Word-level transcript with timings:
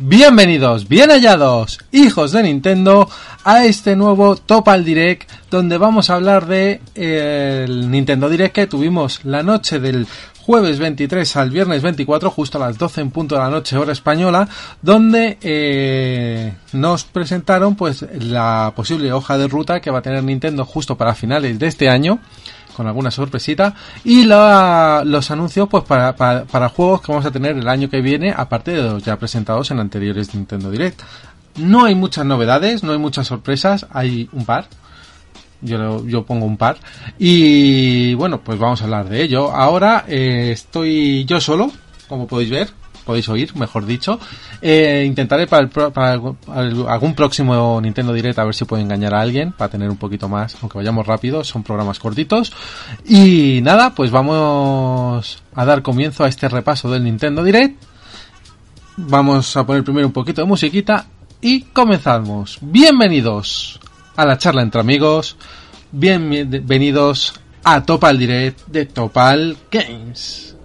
Bienvenidos, 0.00 0.86
bien 0.86 1.10
hallados, 1.10 1.80
hijos 1.90 2.30
de 2.30 2.44
Nintendo, 2.44 3.10
a 3.42 3.64
este 3.64 3.96
nuevo 3.96 4.36
Topal 4.36 4.84
Direct, 4.84 5.28
donde 5.50 5.76
vamos 5.76 6.08
a 6.08 6.14
hablar 6.14 6.46
de 6.46 6.80
el 6.94 7.90
Nintendo 7.90 8.28
Direct 8.28 8.54
que 8.54 8.66
tuvimos 8.68 9.24
la 9.24 9.42
noche 9.42 9.80
del 9.80 10.06
jueves 10.38 10.78
23 10.78 11.36
al 11.36 11.50
viernes 11.50 11.82
24, 11.82 12.30
justo 12.30 12.58
a 12.58 12.68
las 12.68 12.78
12 12.78 13.00
en 13.00 13.10
punto 13.10 13.34
de 13.34 13.40
la 13.40 13.50
noche, 13.50 13.76
hora 13.76 13.90
española, 13.90 14.48
donde 14.82 15.36
eh, 15.40 16.54
nos 16.72 17.02
presentaron 17.02 17.74
pues 17.74 18.06
la 18.20 18.72
posible 18.76 19.12
hoja 19.12 19.36
de 19.36 19.48
ruta 19.48 19.80
que 19.80 19.90
va 19.90 19.98
a 19.98 20.02
tener 20.02 20.22
Nintendo 20.22 20.64
justo 20.64 20.96
para 20.96 21.16
finales 21.16 21.58
de 21.58 21.66
este 21.66 21.88
año 21.88 22.20
con 22.78 22.86
alguna 22.86 23.10
sorpresita. 23.10 23.74
Y 24.04 24.24
la, 24.24 25.02
los 25.04 25.32
anuncios 25.32 25.68
pues 25.68 25.82
para, 25.82 26.14
para, 26.14 26.68
juegos 26.68 27.02
que 27.02 27.10
vamos 27.10 27.26
a 27.26 27.32
tener 27.32 27.58
el 27.58 27.66
año 27.66 27.90
que 27.90 28.00
viene 28.00 28.32
aparte 28.34 28.70
de 28.70 28.82
los 28.84 29.02
ya 29.02 29.18
presentados 29.18 29.72
en 29.72 29.80
anteriores 29.80 30.32
Nintendo 30.32 30.70
Direct. 30.70 31.02
No 31.56 31.86
hay 31.86 31.96
muchas 31.96 32.24
novedades 32.24 32.84
no 32.84 32.92
hay 32.92 32.98
muchas 32.98 33.26
sorpresas 33.26 33.86
hay 33.90 34.28
un 34.32 34.44
par. 34.44 34.68
Yo, 35.60 36.06
yo 36.06 36.24
pongo 36.24 36.46
un 36.46 36.56
par. 36.56 36.76
Y 37.18 38.14
bueno 38.14 38.40
pues 38.42 38.60
vamos 38.60 38.80
a 38.80 38.84
hablar 38.84 39.08
de 39.08 39.22
ello. 39.22 39.50
Ahora 39.50 40.04
eh, 40.06 40.50
estoy 40.52 41.24
yo 41.24 41.40
solo 41.40 41.72
como 42.08 42.28
podéis 42.28 42.50
ver 42.50 42.68
podéis 43.08 43.28
oír, 43.30 43.56
mejor 43.56 43.86
dicho. 43.86 44.20
Eh, 44.60 45.02
intentaré 45.06 45.46
para, 45.46 45.62
el, 45.62 45.70
para 45.70 46.12
algún 46.12 47.14
próximo 47.14 47.80
Nintendo 47.80 48.12
Direct 48.12 48.38
a 48.38 48.44
ver 48.44 48.54
si 48.54 48.66
puedo 48.66 48.82
engañar 48.82 49.14
a 49.14 49.22
alguien 49.22 49.52
para 49.52 49.70
tener 49.70 49.88
un 49.88 49.96
poquito 49.96 50.28
más, 50.28 50.58
aunque 50.60 50.76
vayamos 50.76 51.06
rápido, 51.06 51.42
son 51.42 51.62
programas 51.62 51.98
cortitos. 51.98 52.52
Y 53.06 53.60
nada, 53.62 53.94
pues 53.94 54.10
vamos 54.10 55.42
a 55.54 55.64
dar 55.64 55.80
comienzo 55.80 56.22
a 56.22 56.28
este 56.28 56.50
repaso 56.50 56.90
del 56.90 57.04
Nintendo 57.04 57.42
Direct. 57.42 57.82
Vamos 58.98 59.56
a 59.56 59.64
poner 59.64 59.84
primero 59.84 60.06
un 60.06 60.12
poquito 60.12 60.42
de 60.42 60.46
musiquita 60.46 61.06
y 61.40 61.62
comenzamos. 61.62 62.58
Bienvenidos 62.60 63.80
a 64.16 64.26
la 64.26 64.36
charla 64.36 64.60
entre 64.60 64.82
amigos. 64.82 65.38
Bienvenidos 65.92 67.40
a 67.64 67.82
Topal 67.86 68.18
Direct 68.18 68.66
de 68.66 68.84
Topal 68.84 69.56
Games. 69.70 70.57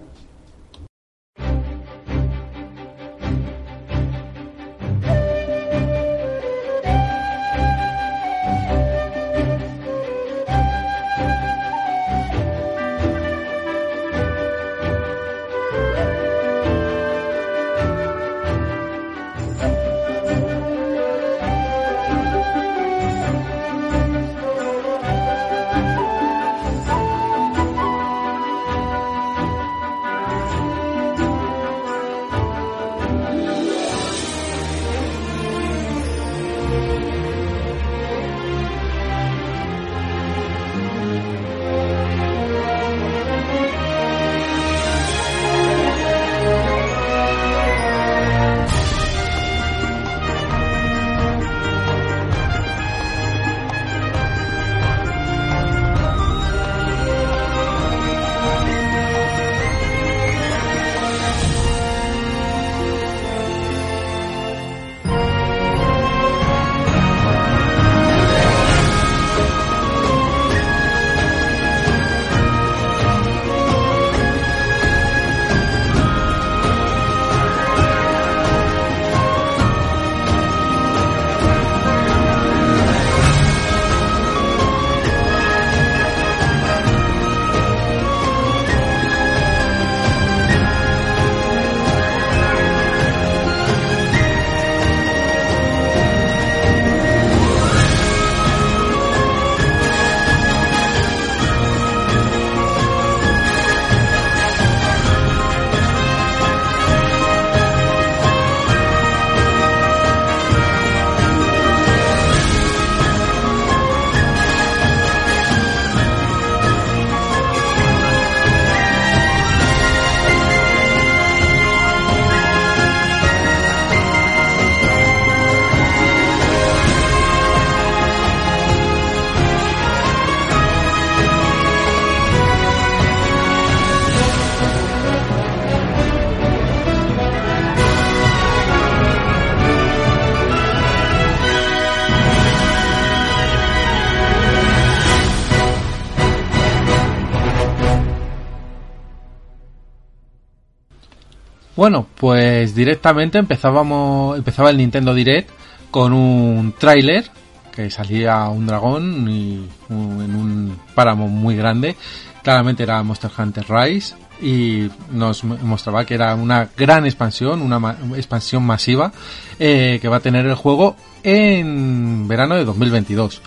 Bueno, 151.76 152.06
pues 152.16 152.74
directamente 152.74 153.38
empezábamos, 153.38 154.38
empezaba 154.38 154.70
el 154.70 154.76
Nintendo 154.76 155.12
Direct 155.12 155.50
con 155.90 156.12
un 156.12 156.72
tráiler 156.78 157.30
que 157.74 157.90
salía 157.90 158.48
un 158.48 158.66
dragón 158.66 159.28
y 159.28 159.68
en 159.90 160.36
un 160.36 160.78
páramo 160.94 161.26
muy 161.26 161.56
grande. 161.56 161.96
Claramente 162.42 162.84
era 162.84 163.02
Monster 163.02 163.30
Hunter 163.36 163.64
Rise 163.68 164.14
y 164.40 164.88
nos 165.10 165.42
mostraba 165.42 166.04
que 166.04 166.14
era 166.14 166.34
una 166.34 166.68
gran 166.76 167.06
expansión, 167.06 167.62
una 167.62 167.78
ma 167.78 167.96
expansión 168.16 168.64
masiva 168.64 169.12
eh, 169.58 169.98
que 170.00 170.08
va 170.08 170.16
a 170.16 170.20
tener 170.20 170.46
el 170.46 170.54
juego 170.54 170.96
en 171.22 172.28
verano 172.28 172.54
de 172.54 172.64
2022. 172.64 173.40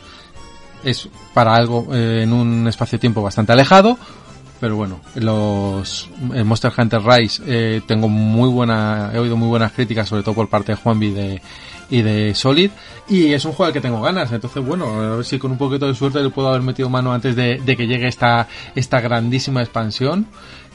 Es 0.83 1.07
para 1.33 1.55
algo 1.55 1.87
eh, 1.93 2.23
en 2.23 2.33
un 2.33 2.67
espacio-tiempo 2.67 3.21
bastante 3.21 3.53
alejado, 3.53 3.97
pero 4.59 4.75
bueno, 4.75 4.99
los 5.15 6.09
el 6.33 6.45
Monster 6.45 6.71
Hunter 6.75 7.01
Rise 7.01 7.43
eh, 7.45 7.81
tengo 7.85 8.07
muy 8.09 8.49
buena, 8.49 9.11
he 9.13 9.19
oído 9.19 9.37
muy 9.37 9.47
buenas 9.47 9.71
críticas, 9.71 10.07
sobre 10.07 10.23
todo 10.23 10.35
por 10.35 10.49
parte 10.49 10.73
de 10.73 10.77
Juanvi 10.77 11.11
de 11.11 11.41
y 11.89 12.01
de 12.01 12.35
Solid 12.35 12.71
y 13.07 13.31
es 13.31 13.45
un 13.45 13.53
juego 13.53 13.67
al 13.67 13.73
que 13.73 13.79
tengo 13.79 14.01
ganas 14.01 14.29
entonces 14.33 14.61
bueno 14.61 14.87
a 14.87 15.15
ver 15.15 15.25
si 15.25 15.39
con 15.39 15.51
un 15.51 15.57
poquito 15.57 15.87
de 15.87 15.95
suerte 15.95 16.19
le 16.19 16.29
puedo 16.29 16.49
haber 16.49 16.61
metido 16.61 16.89
mano 16.89 17.13
antes 17.13 17.33
de, 17.33 17.61
de 17.63 17.77
que 17.77 17.87
llegue 17.87 18.09
esta 18.09 18.49
esta 18.75 18.99
grandísima 18.99 19.61
expansión 19.61 20.27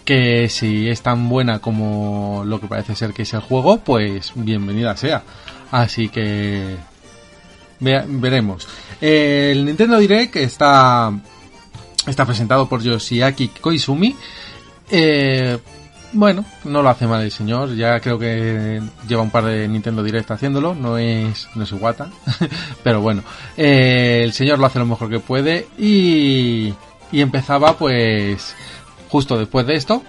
que 0.04 0.48
si 0.48 0.88
es 0.88 1.02
tan 1.02 1.28
buena 1.28 1.58
como 1.60 2.44
lo 2.46 2.60
que 2.60 2.66
parece 2.66 2.94
ser 2.94 3.12
que 3.12 3.22
es 3.22 3.34
el 3.34 3.40
juego 3.40 3.78
pues 3.78 4.32
bienvenida 4.34 4.96
sea. 4.96 5.22
Así 5.70 6.08
que 6.08 6.76
veremos. 7.80 8.68
El 9.00 9.64
Nintendo 9.64 9.98
Direct 9.98 10.36
está 10.36 11.12
está 12.06 12.24
presentado 12.26 12.68
por 12.68 12.82
Yoshiaki 12.82 13.48
Koizumi. 13.48 14.16
Eh, 14.90 15.58
bueno, 16.12 16.44
no 16.64 16.82
lo 16.82 16.90
hace 16.90 17.06
mal 17.06 17.22
el 17.22 17.30
señor, 17.30 17.74
ya 17.74 17.98
creo 18.00 18.18
que 18.18 18.82
lleva 19.08 19.22
un 19.22 19.30
par 19.30 19.44
de 19.44 19.66
Nintendo 19.66 20.02
Direct 20.02 20.30
haciéndolo, 20.30 20.74
no 20.74 20.98
es, 20.98 21.48
no 21.54 21.64
es 21.64 21.72
Iwata, 21.72 22.10
pero 22.84 23.00
bueno, 23.00 23.22
eh, 23.56 24.20
el 24.22 24.32
señor 24.34 24.58
lo 24.58 24.66
hace 24.66 24.78
lo 24.78 24.84
mejor 24.84 25.08
que 25.08 25.20
puede 25.20 25.66
y, 25.78 26.74
y 27.10 27.20
empezaba 27.20 27.78
pues 27.78 28.54
justo 29.08 29.38
después 29.38 29.66
de 29.66 29.74
esto, 29.74 30.02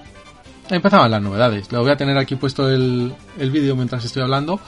empezaban 0.69 1.09
las 1.09 1.21
novedades, 1.21 1.71
lo 1.71 1.81
voy 1.81 1.91
a 1.91 1.97
tener 1.97 2.17
aquí 2.17 2.35
puesto 2.35 2.69
el, 2.69 3.13
el 3.39 3.51
vídeo 3.51 3.75
mientras 3.75 4.03
estoy 4.03 4.23
hablando. 4.23 4.59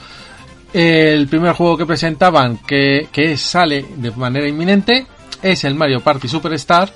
El 0.72 1.28
primer 1.28 1.54
juego 1.54 1.76
que 1.76 1.86
presentaban 1.86 2.58
que, 2.58 3.08
que 3.12 3.36
sale 3.36 3.86
de 3.96 4.10
manera 4.10 4.48
inminente 4.48 5.06
es 5.42 5.64
el 5.64 5.74
Mario 5.74 6.00
Party 6.00 6.28
Superstar 6.28 6.92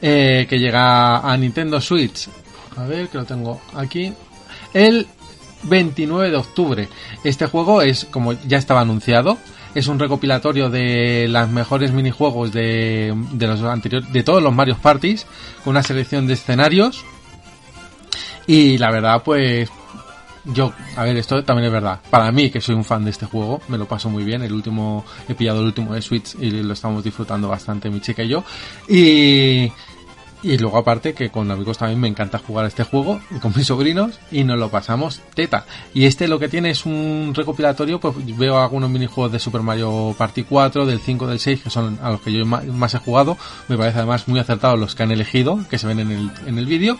eh, 0.00 0.46
que 0.48 0.58
llega 0.58 1.18
a 1.18 1.36
Nintendo 1.36 1.80
Switch 1.80 2.28
a 2.76 2.84
ver, 2.84 3.08
que 3.08 3.18
lo 3.18 3.24
tengo 3.24 3.60
aquí. 3.74 4.12
El 4.72 5.06
29 5.64 6.30
de 6.30 6.36
octubre. 6.36 6.88
Este 7.24 7.46
juego 7.46 7.82
es, 7.82 8.04
como 8.06 8.32
ya 8.32 8.58
estaba 8.58 8.80
anunciado, 8.80 9.38
es 9.74 9.86
un 9.86 9.98
recopilatorio 9.98 10.70
de 10.70 11.28
las 11.28 11.48
mejores 11.50 11.92
minijuegos 11.92 12.52
de, 12.52 13.14
de 13.32 13.46
los 13.46 13.62
anteriores, 13.62 14.12
de 14.12 14.22
todos 14.22 14.42
los 14.42 14.54
Mario 14.54 14.76
Parties, 14.80 15.26
con 15.64 15.72
una 15.72 15.82
selección 15.82 16.26
de 16.26 16.34
escenarios. 16.34 17.04
Y 18.46 18.78
la 18.78 18.90
verdad, 18.90 19.22
pues, 19.22 19.70
yo, 20.44 20.72
a 20.96 21.04
ver, 21.04 21.16
esto 21.16 21.42
también 21.44 21.66
es 21.66 21.72
verdad. 21.72 22.00
Para 22.10 22.32
mí, 22.32 22.50
que 22.50 22.60
soy 22.60 22.74
un 22.74 22.84
fan 22.84 23.04
de 23.04 23.10
este 23.10 23.26
juego, 23.26 23.60
me 23.68 23.78
lo 23.78 23.86
paso 23.86 24.10
muy 24.10 24.24
bien. 24.24 24.42
El 24.42 24.52
último, 24.52 25.04
he 25.28 25.34
pillado 25.34 25.60
el 25.60 25.66
último 25.66 25.94
de 25.94 26.02
Switch 26.02 26.34
y 26.40 26.50
lo 26.50 26.72
estamos 26.72 27.04
disfrutando 27.04 27.48
bastante 27.48 27.90
mi 27.90 28.00
chica 28.00 28.22
y 28.22 28.28
yo. 28.28 28.44
Y, 28.88 29.70
y 30.42 30.58
luego 30.58 30.78
aparte 30.78 31.14
que 31.14 31.30
con 31.30 31.48
amigos 31.50 31.78
también 31.78 32.00
me 32.00 32.08
encanta 32.08 32.38
jugar 32.38 32.66
este 32.66 32.82
juego 32.82 33.20
con 33.40 33.52
mis 33.54 33.68
sobrinos 33.68 34.18
y 34.32 34.42
nos 34.42 34.58
lo 34.58 34.68
pasamos 34.68 35.20
teta. 35.34 35.64
Y 35.94 36.06
este 36.06 36.26
lo 36.26 36.40
que 36.40 36.48
tiene 36.48 36.70
es 36.70 36.84
un 36.84 37.32
recopilatorio, 37.34 38.00
pues 38.00 38.14
veo 38.36 38.58
algunos 38.58 38.90
minijuegos 38.90 39.30
de 39.30 39.38
Super 39.38 39.62
Mario 39.62 40.14
Party 40.18 40.42
4, 40.42 40.86
del 40.86 40.98
5, 40.98 41.26
del 41.28 41.38
6, 41.38 41.62
que 41.62 41.70
son 41.70 42.00
a 42.02 42.10
los 42.10 42.20
que 42.20 42.32
yo 42.32 42.44
más 42.44 42.94
he 42.94 42.98
jugado. 42.98 43.38
Me 43.68 43.78
parece 43.78 43.98
además 43.98 44.26
muy 44.26 44.40
acertados 44.40 44.78
los 44.78 44.96
que 44.96 45.04
han 45.04 45.12
elegido, 45.12 45.60
que 45.70 45.78
se 45.78 45.86
ven 45.86 46.00
en 46.00 46.10
el, 46.10 46.30
en 46.46 46.58
el 46.58 46.66
vídeo. 46.66 46.98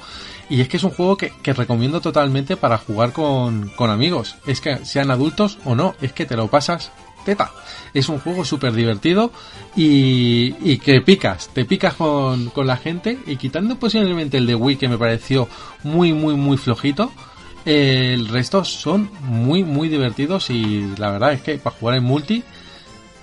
Y 0.52 0.60
es 0.60 0.68
que 0.68 0.76
es 0.76 0.84
un 0.84 0.90
juego 0.90 1.16
que, 1.16 1.32
recomiendo 1.54 2.02
totalmente 2.02 2.58
para 2.58 2.76
jugar 2.76 3.14
con, 3.14 3.70
con 3.70 3.88
amigos. 3.88 4.36
Es 4.46 4.60
que 4.60 4.84
sean 4.84 5.10
adultos 5.10 5.56
o 5.64 5.74
no, 5.74 5.94
es 6.02 6.12
que 6.12 6.26
te 6.26 6.36
lo 6.36 6.48
pasas 6.48 6.92
teta. 7.24 7.50
Es 7.94 8.10
un 8.10 8.18
juego 8.18 8.44
súper 8.44 8.74
divertido 8.74 9.32
y, 9.74 10.54
y 10.60 10.76
que 10.76 11.00
picas, 11.00 11.48
te 11.54 11.64
picas 11.64 11.94
con, 11.94 12.50
con 12.50 12.66
la 12.66 12.76
gente 12.76 13.18
y 13.26 13.36
quitando 13.36 13.76
posiblemente 13.76 14.36
el 14.36 14.46
de 14.46 14.54
Wii 14.54 14.76
que 14.76 14.88
me 14.88 14.98
pareció 14.98 15.48
muy, 15.84 16.12
muy, 16.12 16.34
muy 16.34 16.58
flojito, 16.58 17.10
eh, 17.64 18.10
el 18.12 18.28
resto 18.28 18.62
son 18.62 19.10
muy, 19.22 19.64
muy 19.64 19.88
divertidos 19.88 20.50
y 20.50 20.94
la 20.98 21.12
verdad 21.12 21.32
es 21.32 21.40
que 21.40 21.56
para 21.56 21.76
jugar 21.76 21.96
en 21.96 22.04
multi, 22.04 22.44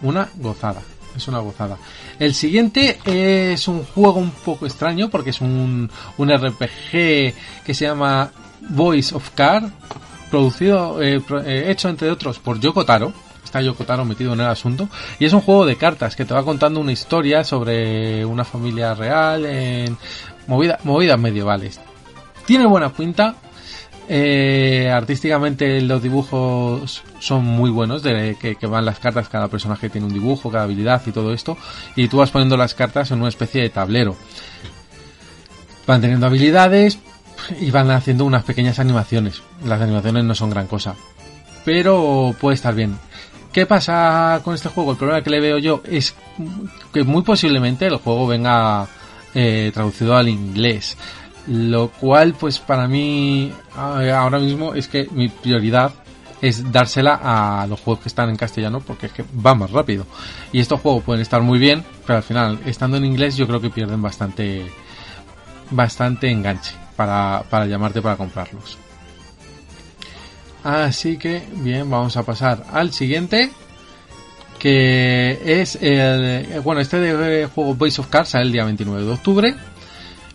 una 0.01 0.29
gozada. 0.37 0.81
Es 1.15 1.27
una 1.27 1.39
gozada. 1.39 1.77
El 2.19 2.33
siguiente 2.33 3.00
es 3.06 3.68
un 3.68 3.83
juego 3.86 4.19
un 4.19 4.31
poco 4.31 4.66
extraño 4.66 5.10
porque 5.10 5.30
es 5.30 5.39
un, 5.42 5.89
un 6.18 6.30
RPG 6.30 6.92
que 6.92 7.74
se 7.74 7.86
llama 7.86 8.30
Voice 8.69 9.16
of 9.16 9.30
Car, 9.31 9.63
producido, 10.30 11.01
eh, 11.01 11.21
eh, 11.45 11.66
hecho 11.69 11.88
entre 11.89 12.12
otros 12.12 12.39
por 12.39 12.60
Yoko 12.60 12.86
Taro. 12.86 13.13
Está 13.44 13.62
Yoko 13.62 13.83
Taro 13.86 14.06
metido 14.06 14.33
en 14.33 14.42
el 14.42 14.48
asunto. 14.48 14.89
Y 15.18 15.25
es 15.25 15.33
un 15.33 15.42
juego 15.42 15.66
de 15.66 15.75
cartas 15.77 16.16
que 16.16 16.25
te 16.25 16.33
va 16.33 16.44
contando 16.44 16.80
una 16.81 16.92
historia 16.92 17.44
sobre 17.44 18.24
una 18.25 18.44
familia 18.45 18.94
real 18.94 19.45
en 19.45 19.98
movida- 20.48 20.80
movidas 20.83 21.19
medievales. 21.19 21.80
Tiene 22.45 22.66
buena 22.66 22.89
pinta. 22.92 23.36
Eh, 24.11 24.89
artísticamente 24.91 25.79
los 25.81 26.01
dibujos 26.01 27.03
son 27.19 27.45
muy 27.45 27.69
buenos, 27.69 28.01
de 28.01 28.35
que, 28.39 28.65
van 28.65 28.83
las 28.83 28.97
cartas, 28.97 29.29
cada 29.29 29.50
personaje 29.50 29.88
tiene 29.91 30.07
un 30.07 30.13
dibujo, 30.13 30.50
cada 30.50 30.63
habilidad 30.63 31.03
y 31.06 31.11
todo 31.11 31.31
esto, 31.31 31.56
y 31.95 32.07
tú 32.07 32.17
vas 32.17 32.31
poniendo 32.31 32.57
las 32.57 32.73
cartas 32.73 33.11
en 33.11 33.19
una 33.19 33.29
especie 33.29 33.61
de 33.61 33.69
tablero. 33.69 34.15
Van 35.85 36.01
teniendo 36.01 36.25
habilidades 36.25 36.97
y 37.61 37.69
van 37.69 37.91
haciendo 37.91 38.25
unas 38.25 38.44
pequeñas 38.44 38.79
animaciones. 38.79 39.44
Las 39.63 39.79
animaciones 39.79 40.23
no 40.23 40.33
son 40.33 40.50
gran 40.50 40.65
cosa, 40.65 40.95
pero 41.63 42.35
puede 42.41 42.56
estar 42.56 42.73
bien. 42.73 42.97
¿Qué 43.53 43.67
pasa 43.67 44.41
con 44.44 44.56
este 44.56 44.69
juego? 44.69 44.91
El 44.91 44.97
problema 44.97 45.21
que 45.21 45.29
le 45.29 45.39
veo 45.39 45.59
yo 45.59 45.83
es 45.85 46.15
que 46.91 47.03
muy 47.03 47.21
posiblemente 47.21 47.85
el 47.85 47.97
juego 47.97 48.25
venga 48.25 48.88
eh, 49.35 49.69
traducido 49.71 50.17
al 50.17 50.29
inglés. 50.29 50.97
Lo 51.47 51.89
cual, 51.89 52.33
pues 52.33 52.59
para 52.59 52.88
mí, 52.88 53.51
ahora 53.75 54.39
mismo 54.39 54.74
es 54.74 54.88
que 54.88 55.07
mi 55.12 55.30
prioridad 55.30 55.91
es 56.41 56.71
dársela 56.71 57.19
a 57.21 57.68
los 57.68 57.80
juegos 57.81 58.03
que 58.03 58.09
están 58.09 58.30
en 58.30 58.36
castellano 58.38 58.80
porque 58.80 59.07
es 59.07 59.12
que 59.13 59.25
va 59.45 59.56
más 59.56 59.71
rápido. 59.71 60.06
Y 60.51 60.59
estos 60.59 60.80
juegos 60.80 61.03
pueden 61.03 61.21
estar 61.21 61.41
muy 61.41 61.59
bien, 61.59 61.83
pero 62.06 62.18
al 62.18 62.24
final, 62.24 62.59
estando 62.65 62.97
en 62.97 63.06
inglés, 63.06 63.36
yo 63.36 63.47
creo 63.47 63.59
que 63.59 63.69
pierden 63.69 64.01
bastante, 64.01 64.71
bastante 65.71 66.30
enganche 66.30 66.75
para, 66.95 67.44
para 67.50 67.65
llamarte 67.65 68.01
para 68.01 68.15
comprarlos. 68.15 68.77
Así 70.63 71.18
que, 71.18 71.44
bien, 71.56 71.89
vamos 71.89 72.18
a 72.18 72.24
pasar 72.24 72.65
al 72.71 72.92
siguiente. 72.94 73.51
Que 74.59 75.39
es 75.62 75.75
el. 75.75 75.81
eh, 76.51 76.62
Bueno, 76.62 76.81
este 76.81 77.00
de 77.00 77.44
eh, 77.44 77.47
juego 77.47 77.75
Voice 77.75 78.01
of 78.01 78.07
Cards 78.07 78.30
sale 78.30 78.44
el 78.44 78.51
día 78.51 78.65
29 78.65 79.06
de 79.06 79.12
octubre. 79.12 79.56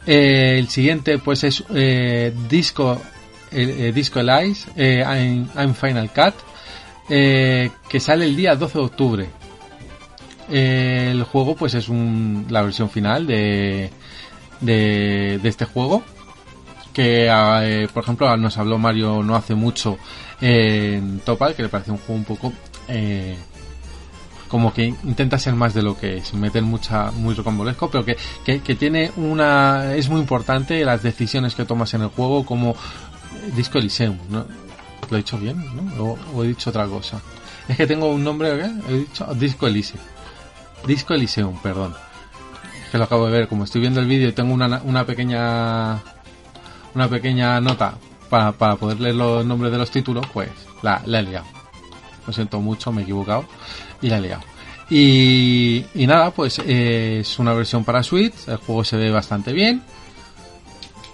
Eh, 0.07 0.57
el 0.59 0.69
siguiente, 0.69 1.19
pues 1.19 1.45
es 1.45 1.65
eh, 1.75 2.33
Disco. 2.49 3.01
eh, 3.51 3.93
Disco 3.95 4.21
Elice, 4.21 4.69
eh, 4.77 5.03
I'm, 5.07 5.49
I'm 5.57 5.75
Final 5.75 6.11
Cut. 6.11 6.35
que 7.09 8.01
sale 8.01 8.25
el 8.25 8.37
día 8.37 8.55
12 8.57 8.79
de 8.79 8.85
octubre. 8.85 9.27
El 10.51 11.23
juego, 11.25 11.55
pues 11.57 11.75
es 11.75 11.89
un, 11.89 12.47
la 12.51 12.63
versión 12.63 12.91
final 12.91 13.27
de, 13.27 13.91
de, 14.61 15.41
este 15.43 15.65
juego 15.65 16.03
que 16.93 17.89
por 17.93 18.05
ejemplo 18.05 18.37
nos 18.37 18.57
habló 18.57 18.79
Mario 18.79 19.21
no 19.25 19.35
hace 19.35 19.57
mucho 19.57 19.99
en 20.41 21.19
Topal 21.21 21.57
que 21.57 21.65
le 21.65 21.69
parece 21.69 21.91
un 21.91 21.99
juego 21.99 22.15
un 22.15 22.25
poco 22.25 22.53
como 24.55 24.73
que 24.73 24.85
intenta 24.85 25.37
ser 25.37 25.57
más 25.57 25.75
de 25.75 25.83
lo 25.83 25.99
que 25.99 26.19
es 26.19 26.33
meter 26.33 26.63
mucha 26.63 27.11
muy 27.11 27.35
rocambolesco 27.35 27.91
pero 27.91 28.05
que, 28.05 28.17
que, 28.45 28.75
tiene 28.77 29.11
una 29.17 29.97
es 29.97 30.09
muy 30.09 30.21
importante 30.21 30.85
las 30.85 31.03
decisiones 31.03 31.57
que 31.57 31.65
tomas 31.65 31.93
en 31.95 32.03
el 32.03 32.07
juego 32.07 32.47
como 32.47 32.77
Disco 33.57 33.79
Elysium 33.79 34.17
¿no? 34.31 34.47
lo 35.11 35.17
he 35.17 35.23
dicho 35.23 35.39
bien 35.39 35.57
¿no? 35.97 36.17
o 36.33 36.45
he 36.45 36.47
dicho 36.47 36.71
otra 36.71 36.87
cosa 36.87 37.21
es 37.67 37.77
que 37.77 37.85
tengo 37.85 38.07
un 38.07 38.23
nombre 38.23 38.57
¿qué? 38.57 38.93
he 38.95 38.99
dicho 38.99 39.27
Disco 39.35 39.67
Elysium 39.67 40.01
Disco 40.87 41.15
Elysium 41.15 41.61
perdón 41.61 41.93
es 42.85 42.91
que 42.93 42.99
lo 42.99 43.03
acabo 43.03 43.27
de 43.27 43.33
ver 43.33 43.49
como 43.49 43.65
estoy 43.65 43.81
viendo 43.81 43.99
el 43.99 44.07
vídeo 44.07 44.29
y 44.29 44.33
tengo 44.35 44.55
una, 44.55 44.81
una 44.85 45.05
pequeña 45.05 46.01
una 46.95 47.09
pequeña 47.09 47.61
nota 47.61 47.95
para, 48.31 48.53
para 48.53 48.77
poder 48.77 49.01
leer 49.01 49.17
los 49.17 49.45
nombres 49.45 49.73
de 49.73 49.79
los 49.79 49.91
títulos, 49.91 50.25
pues 50.33 50.49
la, 50.83 51.03
la 51.07 51.19
he 51.19 51.23
liado. 51.23 51.47
Lo 52.27 52.33
siento 52.33 52.61
mucho, 52.61 52.91
me 52.91 53.01
he 53.01 53.05
equivocado 53.05 53.45
y 54.05 54.11
la 54.11 54.19
he 54.19 54.21
liado. 54.21 54.43
Y, 54.91 55.87
y 55.95 56.07
nada, 56.07 56.31
pues 56.31 56.61
eh, 56.65 57.21
es 57.21 57.39
una 57.39 57.55
versión 57.55 57.85
para 57.85 58.03
Switch, 58.03 58.35
el 58.47 58.59
juego 58.59 58.85
se 58.85 58.99
ve 58.99 59.11
bastante 59.11 59.53
bien. 59.53 59.83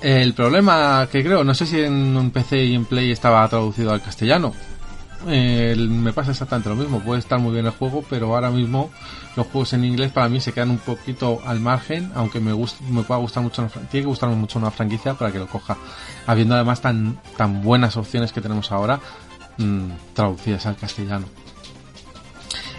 El 0.03 0.35
problema 0.35 1.09
que 1.11 1.23
creo, 1.23 1.45
no 1.45 1.55
sé 1.55 1.67
si 1.67 1.81
en 1.81 2.17
un 2.17 2.31
PC 2.31 2.65
y 2.65 2.75
en 2.75 2.85
Play 2.85 3.13
estaba 3.13 3.47
traducido 3.49 3.93
al 3.93 4.03
castellano. 4.03 4.53
Me 5.27 6.13
pasa 6.15 6.31
exactamente 6.33 6.71
lo 6.71 6.77
mismo, 6.77 6.99
puede 7.01 7.21
estar 7.21 7.39
muy 7.39 7.53
bien 7.53 7.67
el 7.67 7.73
juego, 7.73 8.03
pero 8.09 8.35
ahora 8.35 8.51
mismo 8.51 8.91
los 9.37 9.47
juegos 9.47 9.75
en 9.75 9.85
inglés 9.85 10.11
para 10.11 10.29
mí 10.31 10.41
se 10.41 10.53
quedan 10.53 10.71
un 10.71 10.79
poquito 10.79 11.41
al 11.45 11.61
margen, 11.61 12.11
aunque 12.15 12.41
me 12.41 12.53
gusta, 12.53 12.83
me 12.89 13.03
pueda 13.03 13.21
gustar 13.21 13.43
mucho, 13.43 13.69
tiene 13.91 14.05
que 14.05 14.09
gustarme 14.09 14.35
mucho 14.35 14.59
una 14.59 14.71
franquicia 14.71 15.15
para 15.15 15.31
que 15.31 15.39
lo 15.39 15.47
coja, 15.47 15.77
habiendo 16.27 16.55
además 16.55 16.81
tan, 16.81 17.21
tan 17.37 17.63
buenas 17.63 17.99
opciones 17.99 18.33
que 18.33 18.41
tenemos 18.41 18.73
ahora 18.73 18.99
mmm, 19.59 19.91
traducidas 20.15 20.65
al 20.65 20.77
castellano. 20.77 21.27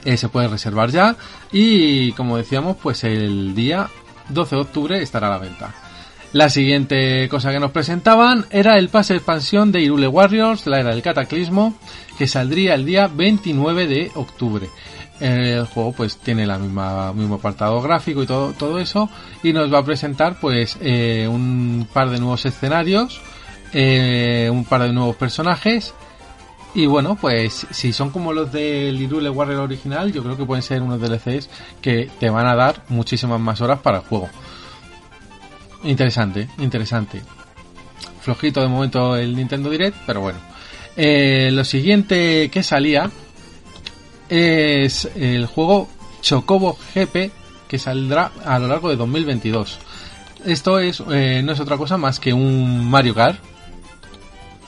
Eh, 0.04 0.18
se 0.18 0.30
puede 0.30 0.48
reservar 0.48 0.90
ya 0.90 1.16
y 1.52 2.12
como 2.14 2.38
decíamos, 2.38 2.78
pues 2.82 3.04
el 3.04 3.54
día 3.54 3.88
12 4.30 4.56
de 4.56 4.62
octubre 4.62 5.02
estará 5.02 5.28
a 5.28 5.32
la 5.32 5.38
venta. 5.38 5.74
La 6.34 6.50
siguiente 6.50 7.28
cosa 7.28 7.52
que 7.52 7.60
nos 7.60 7.72
presentaban 7.72 8.46
era 8.52 8.78
el 8.78 8.88
pase 8.88 9.14
de 9.14 9.18
expansión 9.18 9.72
de 9.72 9.82
Irule 9.82 10.08
Warriors, 10.08 10.66
la 10.66 10.80
era 10.80 10.92
del 10.92 11.02
cataclismo, 11.02 11.76
que 12.18 12.26
saldría 12.26 12.74
el 12.74 12.86
día 12.86 13.08
29 13.08 13.88
de 13.88 14.12
octubre. 14.16 14.70
El 15.20 15.66
juego 15.66 15.92
pues 15.92 16.18
tiene 16.18 16.48
la 16.48 16.58
misma 16.58 17.14
mismo 17.14 17.36
apartado 17.36 17.80
gráfico 17.82 18.24
y 18.24 18.26
todo 18.26 18.54
todo 18.54 18.80
eso 18.80 19.08
y 19.44 19.54
nos 19.54 19.72
va 19.72 19.80
a 19.80 19.86
presentar 19.86 20.40
pues 20.40 20.78
eh, 20.82 21.28
un 21.30 21.88
par 21.94 22.10
de 22.10 22.18
nuevos 22.18 22.44
escenarios, 22.46 23.22
eh, 23.72 24.50
un 24.52 24.66
par 24.66 24.82
de 24.82 24.94
nuevos 24.94 25.16
personajes 25.18 25.94
y 26.74 26.86
bueno 26.86 27.16
pues 27.16 27.68
si 27.72 27.92
son 27.92 28.12
como 28.12 28.34
los 28.34 28.52
del 28.52 29.02
Irule 29.02 29.30
Warrior 29.30 29.62
original 29.62 30.12
yo 30.12 30.24
creo 30.24 30.38
que 30.38 30.46
pueden 30.46 30.64
ser 30.64 30.82
unos 30.82 31.02
DLCs 31.02 31.50
que 31.82 32.10
te 32.20 32.30
van 32.30 32.48
a 32.48 32.56
dar 32.56 32.84
muchísimas 32.90 33.40
más 33.40 33.62
horas 33.62 33.80
para 33.80 33.98
el 33.98 34.04
juego. 34.04 34.30
Interesante, 35.84 36.48
interesante. 36.60 37.22
Flojito 38.22 38.62
de 38.62 38.68
momento 38.68 39.16
el 39.16 39.36
Nintendo 39.36 39.70
Direct, 39.70 39.98
pero 40.06 40.22
bueno. 40.22 40.40
Eh, 40.96 41.50
lo 41.52 41.64
siguiente 41.64 42.50
que 42.52 42.62
salía 42.62 43.10
es 44.30 45.10
el 45.16 45.46
juego 45.48 45.90
Chocobo 46.22 46.78
GP 46.94 47.32
que 47.68 47.80
saldrá 47.80 48.32
a 48.46 48.60
lo 48.60 48.68
largo 48.68 48.90
de 48.90 48.96
2022. 48.96 49.80
Esto 50.46 50.80
es 50.80 51.02
eh, 51.12 51.42
no 51.44 51.54
es 51.54 51.60
otra 51.60 51.78
cosa 51.78 51.98
más 51.98 52.20
que 52.20 52.34
un 52.34 52.90
Mario 52.90 53.16
Kart. 53.16 53.40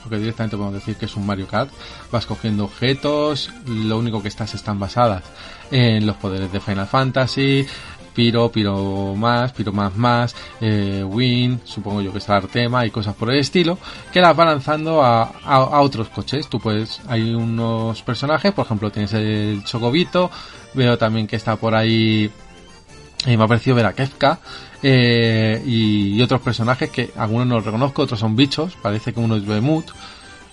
Porque 0.04 0.18
directamente 0.18 0.56
podemos 0.56 0.74
decir 0.74 0.96
que 0.96 1.06
es 1.06 1.16
un 1.16 1.26
Mario 1.26 1.48
Kart. 1.48 1.70
Vas 2.12 2.26
cogiendo 2.26 2.64
objetos, 2.64 3.50
lo 3.66 3.98
único 3.98 4.22
que 4.22 4.28
estás 4.28 4.54
están 4.54 4.78
basadas 4.78 5.24
en 5.70 6.06
los 6.06 6.16
poderes 6.16 6.52
de 6.52 6.60
Final 6.60 6.86
Fantasy, 6.86 7.66
Piro, 8.14 8.50
Piro 8.50 9.14
más, 9.16 9.52
Piro 9.52 9.72
más 9.72 9.96
más, 9.96 10.36
eh, 10.60 11.02
Win, 11.04 11.60
supongo 11.64 12.00
yo 12.00 12.12
que 12.12 12.18
está 12.18 12.36
Artema 12.36 12.86
y 12.86 12.90
cosas 12.90 13.14
por 13.14 13.30
el 13.30 13.40
estilo, 13.40 13.76
que 14.12 14.20
las 14.20 14.36
van 14.36 14.48
lanzando 14.48 15.02
a, 15.02 15.24
a, 15.44 15.80
otros 15.80 16.08
coches. 16.08 16.48
Tú 16.48 16.60
puedes, 16.60 17.00
hay 17.08 17.34
unos 17.34 18.02
personajes, 18.02 18.52
por 18.52 18.64
ejemplo 18.64 18.90
tienes 18.90 19.12
el 19.14 19.64
Chocobito, 19.64 20.30
veo 20.74 20.96
también 20.96 21.26
que 21.26 21.36
está 21.36 21.56
por 21.56 21.74
ahí, 21.74 22.30
y 23.26 23.36
me 23.36 23.44
ha 23.44 23.48
parecido 23.48 23.76
ver 23.76 23.86
a 23.86 23.92
Kefka, 23.92 24.38
eh, 24.86 25.62
y, 25.64 26.20
otros 26.20 26.42
personajes 26.42 26.90
que 26.90 27.10
algunos 27.16 27.46
no 27.46 27.54
los 27.54 27.64
reconozco, 27.64 28.02
otros 28.02 28.20
son 28.20 28.36
bichos, 28.36 28.76
parece 28.82 29.14
que 29.14 29.20
uno 29.20 29.36
es 29.36 29.46
Behemoth, 29.46 29.92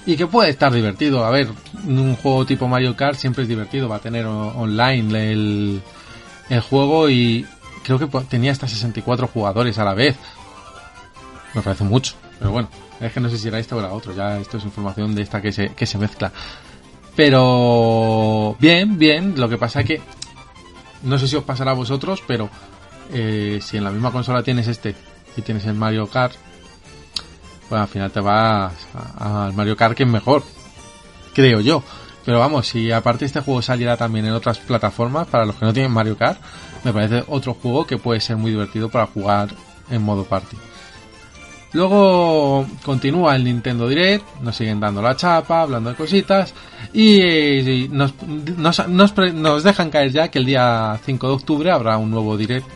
y 0.06 0.16
que 0.16 0.26
puede 0.26 0.50
estar 0.50 0.72
divertido. 0.72 1.26
A 1.26 1.30
ver, 1.32 1.50
un 1.86 2.16
juego 2.16 2.46
tipo 2.46 2.66
Mario 2.70 2.96
Kart 2.96 3.18
siempre 3.18 3.44
es 3.44 3.50
divertido, 3.50 3.90
va 3.90 3.98
a 3.98 4.00
tener 4.00 4.26
online 4.26 5.32
el, 5.32 5.82
el 6.50 6.62
juego 6.62 7.10
y 7.10 7.46
creo 7.84 8.00
que 8.00 8.08
tenía 8.30 8.54
hasta 8.54 8.70
64 8.70 9.28
jugadores 9.28 9.78
a 9.78 9.84
la 9.84 9.96
vez. 9.96 10.16
Me 11.54 11.62
parece 11.62 11.84
mucho, 11.84 12.14
pero 12.40 12.52
bueno, 12.52 12.70
es 13.02 13.12
que 13.12 13.20
no 13.20 13.28
sé 13.28 13.38
si 13.38 13.50
era 13.50 13.60
esto 13.60 13.76
o 13.76 13.80
era 13.80 13.92
otro, 13.92 14.16
ya 14.16 14.40
esto 14.40 14.56
es 14.56 14.64
información 14.64 15.14
de 15.14 15.24
esta 15.24 15.42
que 15.42 15.52
se, 15.52 15.74
que 15.74 15.86
se 15.86 15.98
mezcla. 15.98 16.32
Pero 17.18 18.56
bien, 18.62 18.98
bien, 18.98 19.34
lo 19.36 19.50
que 19.50 19.58
pasa 19.58 19.82
es 19.82 19.88
que 19.88 20.02
no 21.04 21.20
sé 21.20 21.28
si 21.28 21.36
os 21.36 21.44
pasará 21.44 21.72
a 21.72 21.74
vosotros, 21.74 22.24
pero 22.26 22.50
eh, 23.14 23.60
si 23.62 23.78
en 23.78 23.84
la 23.84 23.92
misma 23.92 24.12
consola 24.12 24.44
tienes 24.44 24.68
este 24.68 24.96
y 25.36 25.42
tienes 25.42 25.66
el 25.66 25.74
Mario 25.74 26.08
Kart, 26.08 26.34
pues 27.70 27.82
al 27.82 27.88
final 27.88 28.12
te 28.12 28.20
vas 28.20 28.74
al 29.18 29.54
Mario 29.54 29.76
Kart 29.76 29.96
que 29.96 30.04
es 30.04 30.10
mejor, 30.10 30.44
creo 31.34 31.62
yo. 31.62 31.84
Pero 32.26 32.40
vamos, 32.40 32.68
si 32.68 32.92
aparte 32.92 33.26
este 33.26 33.40
juego 33.40 33.62
saliera 33.62 33.98
también 33.98 34.26
en 34.26 34.34
otras 34.34 34.60
plataformas, 34.60 35.28
para 35.28 35.46
los 35.46 35.56
que 35.56 35.66
no 35.66 35.74
tienen 35.74 35.92
Mario 35.92 36.18
Kart, 36.18 36.40
me 36.84 36.94
parece 36.94 37.24
otro 37.28 37.54
juego 37.56 37.86
que 37.86 37.98
puede 37.98 38.20
ser 38.20 38.38
muy 38.38 38.52
divertido 38.52 38.90
para 38.90 39.08
jugar 39.08 39.50
en 39.90 40.02
modo 40.04 40.24
party. 40.24 40.58
Luego 41.74 42.66
continúa 42.84 43.36
el 43.36 43.46
Nintendo 43.46 43.88
Direct, 43.88 44.26
nos 44.42 44.58
siguen 44.58 44.82
dando 44.82 45.02
la 45.02 45.16
chapa, 45.16 45.62
hablando 45.62 45.90
de 45.90 45.96
cositas 45.96 46.54
y, 46.94 47.88
nos, 47.90 48.14
nos, 48.58 49.18
nos, 49.34 49.64
dejan 49.64 49.90
caer 49.90 50.12
ya 50.12 50.28
que 50.28 50.40
el 50.40 50.46
día 50.46 51.00
5 51.06 51.28
de 51.28 51.34
octubre 51.34 51.72
habrá 51.72 51.98
un 51.98 52.12
nuevo 52.12 52.36
Direct 52.36 52.68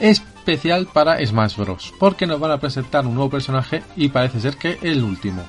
especial 0.00 0.86
para 0.86 1.24
Smash 1.24 1.56
Bros. 1.56 1.94
Porque 1.98 2.26
nos 2.26 2.40
van 2.40 2.50
a 2.50 2.58
presentar 2.58 3.06
un 3.06 3.14
nuevo 3.14 3.30
personaje 3.30 3.82
y 3.96 4.08
parece 4.08 4.40
ser 4.40 4.56
que 4.56 4.78
el 4.82 5.02
último. 5.04 5.42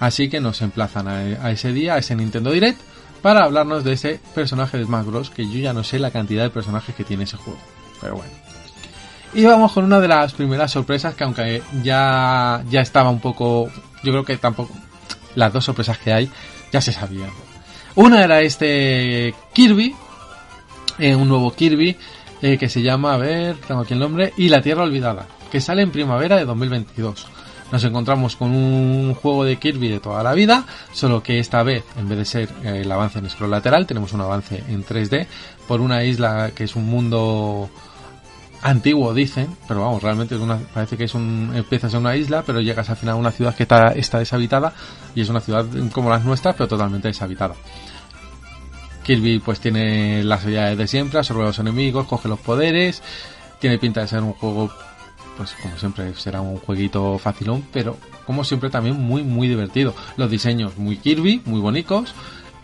Así 0.00 0.28
que 0.28 0.40
nos 0.40 0.60
emplazan 0.62 1.08
a, 1.08 1.50
ese 1.50 1.72
día, 1.72 1.94
a 1.94 1.98
ese 1.98 2.14
Nintendo 2.14 2.50
Direct, 2.50 2.80
para 3.22 3.44
hablarnos 3.44 3.82
de 3.84 3.94
ese 3.94 4.20
personaje 4.34 4.78
de 4.78 4.84
Smash 4.84 5.06
Bros. 5.06 5.30
Que 5.30 5.48
yo 5.48 5.58
ya 5.58 5.72
no 5.72 5.84
sé 5.84 5.98
la 5.98 6.10
cantidad 6.10 6.42
de 6.42 6.50
personajes 6.50 6.94
que 6.94 7.04
tiene 7.04 7.24
ese 7.24 7.36
juego. 7.36 7.58
Pero 8.00 8.16
bueno. 8.16 8.32
Y 9.34 9.44
vamos 9.44 9.72
con 9.72 9.84
una 9.84 10.00
de 10.00 10.08
las 10.08 10.32
primeras 10.32 10.70
sorpresas 10.70 11.14
que 11.14 11.24
aunque 11.24 11.62
ya, 11.82 12.62
ya 12.70 12.80
estaba 12.80 13.10
un 13.10 13.20
poco... 13.20 13.70
Yo 14.02 14.12
creo 14.12 14.24
que 14.24 14.36
tampoco... 14.36 14.74
Las 15.34 15.52
dos 15.52 15.64
sorpresas 15.64 15.98
que 15.98 16.12
hay 16.12 16.30
ya 16.72 16.80
se 16.80 16.92
sabían. 16.92 17.30
Una 17.94 18.22
era 18.22 18.40
este 18.40 19.34
Kirby, 19.52 19.94
eh, 20.98 21.14
un 21.14 21.28
nuevo 21.28 21.52
Kirby, 21.52 21.96
eh, 22.42 22.58
que 22.58 22.68
se 22.68 22.82
llama, 22.82 23.14
a 23.14 23.18
ver, 23.18 23.56
tengo 23.66 23.80
aquí 23.80 23.94
el 23.94 24.00
nombre, 24.00 24.32
y 24.36 24.48
la 24.48 24.62
Tierra 24.62 24.82
Olvidada, 24.82 25.26
que 25.50 25.60
sale 25.60 25.82
en 25.82 25.90
primavera 25.90 26.36
de 26.36 26.44
2022 26.44 27.28
nos 27.70 27.84
encontramos 27.84 28.36
con 28.36 28.50
un 28.50 29.14
juego 29.14 29.44
de 29.44 29.56
Kirby 29.56 29.88
de 29.88 30.00
toda 30.00 30.22
la 30.22 30.32
vida, 30.32 30.64
solo 30.92 31.22
que 31.22 31.38
esta 31.38 31.62
vez, 31.62 31.84
en 31.98 32.08
vez 32.08 32.18
de 32.18 32.24
ser 32.24 32.48
eh, 32.64 32.80
el 32.82 32.90
avance 32.90 33.18
en 33.18 33.28
scroll 33.28 33.50
lateral, 33.50 33.86
tenemos 33.86 34.12
un 34.12 34.20
avance 34.20 34.62
en 34.68 34.84
3D 34.84 35.26
por 35.66 35.80
una 35.80 36.04
isla 36.04 36.52
que 36.54 36.64
es 36.64 36.76
un 36.76 36.86
mundo 36.86 37.68
antiguo, 38.62 39.14
dicen, 39.14 39.56
pero 39.68 39.82
vamos, 39.82 40.02
realmente 40.02 40.34
es 40.34 40.40
una, 40.40 40.56
parece 40.56 40.96
que 40.96 41.04
es 41.04 41.14
un, 41.14 41.52
empiezas 41.54 41.92
en 41.94 42.00
una 42.00 42.16
isla, 42.16 42.42
pero 42.44 42.60
llegas 42.60 42.88
al 42.90 42.96
final 42.96 43.14
a 43.14 43.18
una 43.18 43.30
ciudad 43.30 43.54
que 43.54 43.64
está, 43.64 43.88
está 43.88 44.18
deshabitada 44.18 44.72
y 45.14 45.20
es 45.20 45.28
una 45.28 45.40
ciudad 45.40 45.66
como 45.92 46.10
las 46.10 46.24
nuestras, 46.24 46.54
pero 46.54 46.68
totalmente 46.68 47.08
deshabitada. 47.08 47.54
Kirby 49.08 49.38
pues 49.38 49.58
tiene 49.58 50.22
las 50.22 50.42
habilidades 50.42 50.76
de 50.76 50.86
siempre, 50.86 51.18
absorbe 51.18 51.44
a 51.44 51.46
los 51.46 51.58
enemigos, 51.58 52.06
coge 52.06 52.28
los 52.28 52.38
poderes, 52.38 53.02
tiene 53.58 53.78
pinta 53.78 54.02
de 54.02 54.08
ser 54.08 54.22
un 54.22 54.34
juego 54.34 54.70
pues 55.34 55.56
como 55.62 55.78
siempre 55.78 56.14
será 56.14 56.42
un 56.42 56.58
jueguito 56.58 57.16
facilón, 57.16 57.64
pero 57.72 57.96
como 58.26 58.44
siempre 58.44 58.68
también 58.68 58.96
muy 59.00 59.22
muy 59.22 59.48
divertido. 59.48 59.94
Los 60.18 60.30
diseños 60.30 60.76
muy 60.76 60.98
Kirby, 60.98 61.40
muy 61.46 61.58
bonitos, 61.58 62.14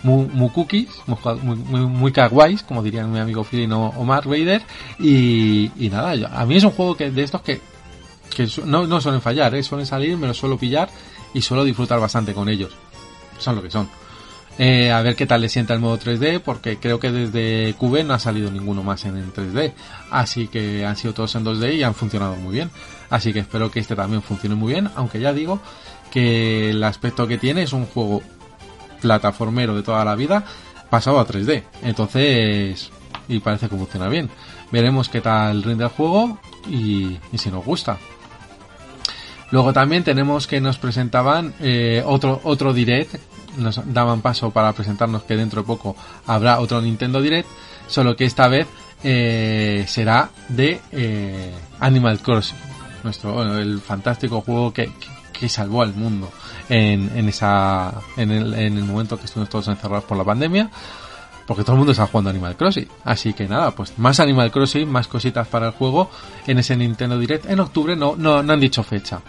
muy, 0.02 0.26
muy 0.26 0.50
cookies, 0.50 0.90
muy, 1.06 1.56
muy, 1.56 2.12
como 2.68 2.82
dirían 2.82 3.10
mi 3.10 3.20
amigo 3.20 3.42
Filino 3.42 3.94
o 3.96 4.04
Mark 4.04 4.28
Vader. 4.28 4.60
Y, 4.98 5.70
y 5.78 5.88
nada, 5.88 6.12
a 6.30 6.44
mí 6.44 6.56
es 6.56 6.64
un 6.64 6.72
juego 6.72 6.94
que 6.94 7.10
de 7.10 7.22
estos 7.22 7.40
que, 7.40 7.62
que 8.36 8.46
no, 8.66 8.86
no 8.86 9.00
suelen 9.00 9.22
fallar, 9.22 9.54
¿eh? 9.54 9.62
suelen 9.62 9.86
salir, 9.86 10.18
me 10.18 10.26
los 10.26 10.36
suelo 10.36 10.58
pillar 10.58 10.90
y 11.32 11.40
suelo 11.40 11.64
disfrutar 11.64 12.00
bastante 12.00 12.34
con 12.34 12.50
ellos. 12.50 12.76
Son 13.38 13.56
lo 13.56 13.62
que 13.62 13.70
son. 13.70 13.88
Eh, 14.56 14.92
a 14.92 15.02
ver 15.02 15.16
qué 15.16 15.26
tal 15.26 15.40
le 15.40 15.48
sienta 15.48 15.74
el 15.74 15.80
modo 15.80 15.98
3D, 15.98 16.40
porque 16.40 16.78
creo 16.78 17.00
que 17.00 17.10
desde 17.10 17.74
QB 17.74 18.04
no 18.04 18.14
ha 18.14 18.18
salido 18.20 18.50
ninguno 18.50 18.82
más 18.82 19.04
en, 19.04 19.32
3D. 19.32 19.72
Así 20.10 20.46
que 20.46 20.86
han 20.86 20.96
sido 20.96 21.12
todos 21.12 21.34
en 21.34 21.44
2D 21.44 21.74
y 21.74 21.82
han 21.82 21.94
funcionado 21.94 22.36
muy 22.36 22.54
bien. 22.54 22.70
Así 23.10 23.32
que 23.32 23.40
espero 23.40 23.70
que 23.70 23.80
este 23.80 23.96
también 23.96 24.22
funcione 24.22 24.54
muy 24.54 24.72
bien, 24.72 24.90
aunque 24.94 25.20
ya 25.20 25.32
digo 25.32 25.60
que 26.12 26.70
el 26.70 26.82
aspecto 26.84 27.26
que 27.26 27.38
tiene 27.38 27.62
es 27.62 27.72
un 27.72 27.86
juego 27.86 28.22
plataformero 29.00 29.74
de 29.74 29.82
toda 29.82 30.04
la 30.04 30.14
vida 30.14 30.44
pasado 30.88 31.18
a 31.18 31.26
3D. 31.26 31.64
Entonces, 31.82 32.90
y 33.28 33.40
parece 33.40 33.68
que 33.68 33.76
funciona 33.76 34.08
bien. 34.08 34.30
Veremos 34.70 35.08
qué 35.08 35.20
tal 35.20 35.62
rinde 35.64 35.84
el 35.84 35.90
juego 35.90 36.38
y, 36.68 37.18
si 37.36 37.50
nos 37.50 37.64
gusta. 37.64 37.98
Luego 39.50 39.72
también 39.72 40.04
tenemos 40.04 40.46
que 40.46 40.60
nos 40.60 40.78
presentaban 40.78 41.54
eh, 41.60 42.02
otro, 42.06 42.40
otro 42.44 42.72
direct 42.72 43.16
nos 43.56 43.80
daban 43.92 44.20
paso 44.20 44.50
para 44.50 44.72
presentarnos 44.72 45.24
que 45.24 45.36
dentro 45.36 45.62
de 45.62 45.66
poco 45.66 45.96
habrá 46.26 46.60
otro 46.60 46.80
Nintendo 46.80 47.20
Direct, 47.20 47.48
solo 47.86 48.16
que 48.16 48.24
esta 48.24 48.48
vez 48.48 48.66
eh, 49.02 49.84
será 49.86 50.30
de 50.48 50.80
eh, 50.92 51.52
Animal 51.80 52.20
Crossing, 52.20 52.56
nuestro 53.02 53.58
el 53.58 53.80
fantástico 53.80 54.40
juego 54.40 54.72
que, 54.72 54.90
que, 55.32 55.48
salvó 55.48 55.82
al 55.82 55.94
mundo 55.94 56.32
en, 56.70 57.10
en 57.14 57.28
esa 57.28 57.92
en 58.16 58.30
el, 58.30 58.54
en 58.54 58.78
el 58.78 58.84
momento 58.84 59.18
que 59.18 59.26
estuvimos 59.26 59.50
todos 59.50 59.68
encerrados 59.68 60.04
por 60.04 60.16
la 60.16 60.24
pandemia 60.24 60.70
porque 61.46 61.62
todo 61.62 61.72
el 61.72 61.78
mundo 61.78 61.92
está 61.92 62.06
jugando 62.06 62.30
Animal 62.30 62.56
Crossing. 62.56 62.88
Así 63.04 63.34
que 63.34 63.46
nada, 63.46 63.72
pues 63.72 63.98
más 63.98 64.20
Animal 64.20 64.50
Crossing, 64.50 64.88
más 64.90 65.08
cositas 65.08 65.46
para 65.46 65.66
el 65.66 65.72
juego 65.72 66.10
en 66.46 66.58
ese 66.58 66.76
Nintendo 66.76 67.18
Direct. 67.18 67.46
En 67.46 67.60
octubre 67.60 67.96
no, 67.96 68.16
no, 68.16 68.42
no 68.42 68.52
han 68.52 68.60
dicho 68.60 68.82
fecha. 68.82 69.20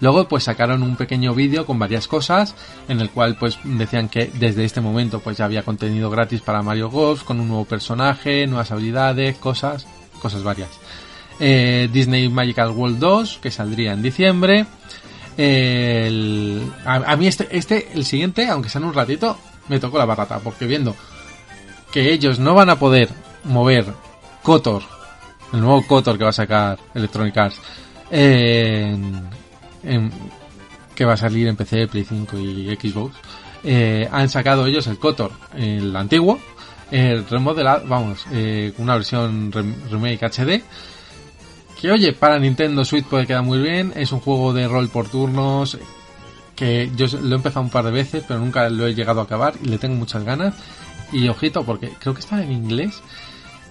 Luego 0.00 0.28
pues 0.28 0.44
sacaron 0.44 0.82
un 0.82 0.96
pequeño 0.96 1.34
vídeo 1.34 1.66
con 1.66 1.78
varias 1.78 2.08
cosas 2.08 2.54
en 2.88 3.00
el 3.00 3.10
cual 3.10 3.36
pues 3.36 3.58
decían 3.64 4.08
que 4.08 4.30
desde 4.34 4.64
este 4.64 4.80
momento 4.80 5.20
pues 5.20 5.36
ya 5.36 5.44
había 5.44 5.62
contenido 5.62 6.10
gratis 6.10 6.40
para 6.40 6.62
Mario 6.62 6.90
Golf 6.90 7.22
con 7.22 7.40
un 7.40 7.48
nuevo 7.48 7.64
personaje, 7.64 8.46
nuevas 8.46 8.70
habilidades, 8.70 9.36
cosas, 9.38 9.86
cosas 10.20 10.42
varias. 10.42 10.70
Eh, 11.40 11.88
Disney 11.92 12.28
Magical 12.28 12.70
World 12.70 12.98
2 12.98 13.38
que 13.42 13.50
saldría 13.50 13.92
en 13.92 14.02
diciembre. 14.02 14.66
a, 15.36 17.16
mí 17.16 17.26
este, 17.26 17.48
este, 17.50 17.88
el 17.94 18.04
siguiente, 18.04 18.48
aunque 18.48 18.68
sea 18.68 18.80
en 18.80 18.88
un 18.88 18.94
ratito, 18.94 19.36
me 19.68 19.80
tocó 19.80 19.98
la 19.98 20.04
barata 20.04 20.38
porque 20.38 20.66
viendo 20.66 20.94
que 21.92 22.12
ellos 22.12 22.38
no 22.38 22.54
van 22.54 22.70
a 22.70 22.78
poder 22.78 23.08
mover 23.44 23.86
Kotor, 24.42 24.82
el 25.52 25.60
nuevo 25.60 25.86
Kotor 25.86 26.18
que 26.18 26.24
va 26.24 26.30
a 26.30 26.34
sacar 26.34 26.78
Electronic 26.94 27.36
Arts, 27.36 27.60
en- 29.84 30.10
que 30.94 31.04
va 31.04 31.14
a 31.14 31.16
salir 31.16 31.48
en 31.48 31.56
PC, 31.56 31.86
Play 31.88 32.04
5 32.04 32.38
y 32.38 32.74
Xbox, 32.76 33.14
eh, 33.64 34.08
han 34.12 34.28
sacado 34.28 34.66
ellos 34.66 34.86
el 34.86 34.98
KOTOR, 34.98 35.32
el 35.56 35.94
antiguo, 35.96 36.38
el 36.90 37.26
remodelado, 37.26 37.84
vamos, 37.88 38.26
eh, 38.32 38.72
una 38.78 38.94
versión 38.94 39.50
rem- 39.50 39.74
remake 39.90 40.22
HD, 40.24 40.62
que 41.80 41.90
oye, 41.90 42.12
para 42.12 42.38
Nintendo 42.38 42.84
Switch 42.84 43.04
puede 43.04 43.26
quedar 43.26 43.42
muy 43.42 43.58
bien, 43.58 43.92
es 43.96 44.12
un 44.12 44.20
juego 44.20 44.52
de 44.52 44.68
rol 44.68 44.88
por 44.88 45.08
turnos, 45.08 45.78
que 46.54 46.90
yo 46.96 47.06
lo 47.20 47.34
he 47.34 47.36
empezado 47.36 47.62
un 47.64 47.70
par 47.70 47.84
de 47.84 47.90
veces, 47.90 48.22
pero 48.28 48.38
nunca 48.38 48.68
lo 48.68 48.86
he 48.86 48.94
llegado 48.94 49.20
a 49.20 49.24
acabar 49.24 49.54
y 49.62 49.66
le 49.68 49.78
tengo 49.78 49.96
muchas 49.96 50.22
ganas. 50.24 50.54
Y 51.12 51.28
ojito, 51.28 51.64
porque 51.64 51.90
creo 51.98 52.14
que 52.14 52.20
está 52.20 52.42
en 52.42 52.52
inglés. 52.52 53.00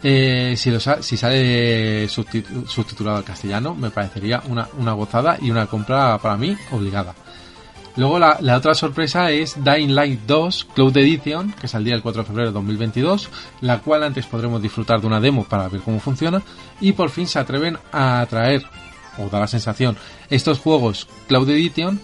Eh, 0.05 0.55
si, 0.57 0.69
lo 0.69 0.81
sale 0.81 2.07
subtitu- 2.09 2.67
subtitulado 2.67 3.17
al 3.17 3.23
castellano, 3.23 3.73
me 3.73 3.89
parecería 3.89 4.43
una, 4.47 4.93
gozada 4.93 5.37
y 5.41 5.49
una 5.49 5.67
compra 5.67 6.17
para 6.17 6.35
mí 6.35 6.57
obligada. 6.71 7.15
Luego 7.95 8.19
la, 8.19 8.37
otra 8.57 8.73
sorpresa 8.73 9.31
es 9.31 9.55
Dying 9.63 9.93
Light 9.93 10.21
2 10.25 10.67
Cloud 10.73 10.97
Edition, 10.97 11.53
que 11.53 11.67
saldría 11.67 11.95
el 11.95 12.01
4 12.01 12.23
de 12.23 12.27
febrero 12.27 12.49
de 12.49 12.53
2022, 12.53 13.29
la 13.61 13.79
cual 13.79 14.03
antes 14.03 14.25
podremos 14.25 14.61
disfrutar 14.61 14.99
de 14.99 15.07
una 15.07 15.21
demo 15.21 15.45
para 15.45 15.69
ver 15.69 15.81
cómo 15.81 15.99
funciona, 15.99 16.41
y 16.81 16.93
por 16.93 17.09
fin 17.11 17.27
se 17.27 17.39
atreven 17.39 17.77
a 17.93 18.25
traer, 18.29 18.63
o 19.19 19.29
da 19.29 19.39
la 19.39 19.47
sensación, 19.47 19.95
estos 20.29 20.59
juegos 20.59 21.07
Cloud 21.27 21.49
Edition 21.49 22.01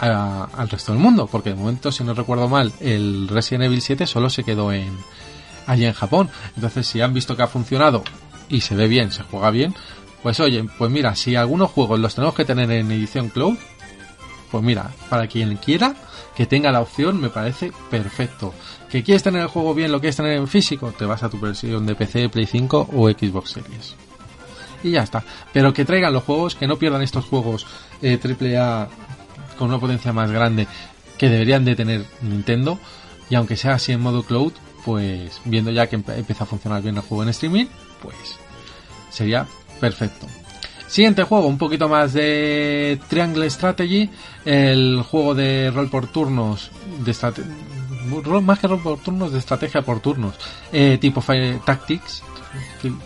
al 0.00 0.68
resto 0.68 0.92
del 0.92 1.00
mundo, 1.00 1.26
porque 1.30 1.50
de 1.50 1.56
momento, 1.56 1.90
si 1.90 2.04
no 2.04 2.12
recuerdo 2.14 2.48
mal, 2.48 2.72
el 2.80 3.28
Resident 3.28 3.64
Evil 3.64 3.80
7 3.80 4.06
solo 4.06 4.30
se 4.30 4.44
quedó 4.44 4.72
en 4.72 4.92
allí 5.68 5.84
en 5.84 5.92
Japón. 5.92 6.28
Entonces, 6.56 6.86
si 6.86 7.00
han 7.00 7.14
visto 7.14 7.36
que 7.36 7.44
ha 7.44 7.46
funcionado 7.46 8.02
y 8.48 8.62
se 8.62 8.74
ve 8.74 8.88
bien, 8.88 9.12
se 9.12 9.22
juega 9.22 9.50
bien, 9.50 9.74
pues 10.22 10.40
oye, 10.40 10.64
pues 10.76 10.90
mira, 10.90 11.14
si 11.14 11.36
algunos 11.36 11.70
juegos 11.70 12.00
los 12.00 12.14
tenemos 12.14 12.34
que 12.34 12.44
tener 12.44 12.70
en 12.72 12.90
edición 12.90 13.28
cloud, 13.28 13.56
pues 14.50 14.64
mira, 14.64 14.90
para 15.08 15.28
quien 15.28 15.56
quiera 15.56 15.94
que 16.34 16.46
tenga 16.46 16.72
la 16.72 16.80
opción, 16.80 17.20
me 17.20 17.28
parece 17.28 17.72
perfecto. 17.90 18.54
Que 18.88 19.02
quieres 19.02 19.22
tener 19.22 19.42
el 19.42 19.48
juego 19.48 19.74
bien, 19.74 19.92
lo 19.92 20.00
quieres 20.00 20.16
tener 20.16 20.32
en 20.32 20.48
físico, 20.48 20.92
te 20.96 21.04
vas 21.04 21.22
a 21.22 21.28
tu 21.28 21.38
versión 21.38 21.86
de 21.86 21.94
PC, 21.94 22.28
Play 22.28 22.46
5 22.46 22.90
o 22.92 23.08
Xbox 23.10 23.50
Series. 23.50 23.96
Y 24.82 24.92
ya 24.92 25.02
está. 25.02 25.24
Pero 25.52 25.72
que 25.72 25.84
traigan 25.84 26.12
los 26.12 26.22
juegos, 26.22 26.54
que 26.54 26.66
no 26.66 26.78
pierdan 26.78 27.02
estos 27.02 27.24
juegos 27.24 27.66
eh, 28.00 28.18
AAA 28.22 28.88
con 29.58 29.68
una 29.68 29.80
potencia 29.80 30.12
más 30.12 30.30
grande 30.30 30.68
que 31.18 31.28
deberían 31.28 31.64
de 31.64 31.76
tener 31.76 32.04
Nintendo. 32.22 32.78
Y 33.28 33.34
aunque 33.34 33.56
sea 33.56 33.74
así 33.74 33.92
en 33.92 34.00
modo 34.00 34.22
cloud, 34.22 34.52
pues 34.88 35.38
viendo 35.44 35.70
ya 35.70 35.86
que 35.86 35.96
empieza 35.96 36.44
a 36.44 36.46
funcionar 36.46 36.80
bien 36.80 36.96
el 36.96 37.02
juego 37.02 37.22
en 37.22 37.28
streaming, 37.28 37.66
pues 38.00 38.16
sería 39.10 39.46
perfecto. 39.78 40.26
Siguiente 40.86 41.24
juego, 41.24 41.46
un 41.46 41.58
poquito 41.58 41.90
más 41.90 42.14
de 42.14 42.98
Triangle 43.10 43.50
Strategy, 43.50 44.08
el 44.46 45.02
juego 45.02 45.34
de 45.34 45.70
rol 45.70 45.90
por 45.90 46.06
turnos, 46.06 46.70
de 47.04 47.14
más 48.40 48.58
que 48.58 48.66
rol 48.66 48.80
por 48.82 48.98
turnos, 49.00 49.30
de 49.30 49.38
estrategia 49.40 49.82
por 49.82 50.00
turnos, 50.00 50.36
eh, 50.72 50.96
tipo 50.98 51.20
Tactics, 51.66 52.22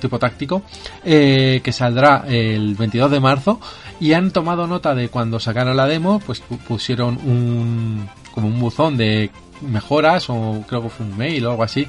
tipo 0.01 0.21
táctico, 0.21 0.63
eh, 1.05 1.61
que 1.65 1.73
saldrá 1.73 2.23
el 2.29 2.77
22 2.77 3.11
de 3.11 3.19
marzo 3.19 3.59
y 3.99 4.13
han 4.13 4.31
tomado 4.31 4.69
nota 4.69 4.95
de 4.95 5.09
cuando 5.09 5.41
sacaron 5.41 5.77
la 5.77 5.87
demo, 5.89 6.21
pues 6.21 6.41
pu- 6.49 6.59
pusieron 6.59 7.17
un 7.25 8.09
como 8.31 8.47
un 8.47 8.61
buzón 8.61 8.97
de 8.97 9.33
mejoras 9.63 10.29
o 10.29 10.65
creo 10.67 10.83
que 10.83 10.89
fue 10.89 11.07
un 11.07 11.17
mail 11.17 11.47
o 11.47 11.51
algo 11.51 11.63
así. 11.63 11.87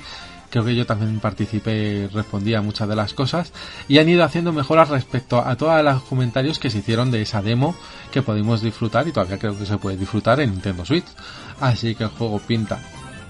Creo 0.50 0.64
que 0.66 0.76
yo 0.76 0.86
también 0.86 1.20
participé, 1.20 2.08
respondí 2.14 2.54
a 2.54 2.62
muchas 2.62 2.88
de 2.88 2.96
las 2.96 3.16
cosas 3.16 3.52
y 3.88 3.98
han 3.98 4.08
ido 4.08 4.24
haciendo 4.24 4.54
mejoras 4.54 4.90
respecto 4.90 5.40
a 5.40 5.56
todos 5.56 5.84
los 5.84 6.04
comentarios 6.04 6.60
que 6.60 6.70
se 6.70 6.78
hicieron 6.78 7.10
de 7.10 7.24
esa 7.24 7.42
demo 7.42 7.76
que 8.12 8.22
pudimos 8.22 8.62
disfrutar 8.62 9.08
y 9.08 9.12
todavía 9.12 9.40
creo 9.40 9.58
que 9.58 9.66
se 9.66 9.78
puede 9.80 9.98
disfrutar 9.98 10.40
en 10.40 10.52
Nintendo 10.52 10.86
Switch. 10.86 11.08
Así 11.60 11.96
que 11.96 12.04
el 12.04 12.10
juego 12.12 12.38
pinta 12.38 12.80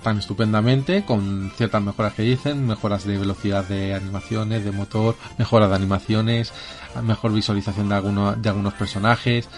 tan 0.04 0.20
estupendamente, 0.20 1.04
con 1.04 1.52
ciertas 1.56 1.82
mejoras 1.82 2.14
que 2.14 2.22
dicen, 2.22 2.68
mejoras 2.68 3.06
de 3.06 3.18
velocidad 3.18 3.64
de 3.64 3.96
animaciones, 3.96 4.64
de 4.64 4.72
motor, 4.72 5.16
mejoras 5.38 5.70
de 5.70 5.76
animaciones, 5.76 6.54
mejor 7.02 7.34
visualización 7.34 7.90
de, 7.90 7.96
alguno, 7.96 8.36
de 8.36 8.50
algunos 8.50 8.74
personajes. 8.74 9.50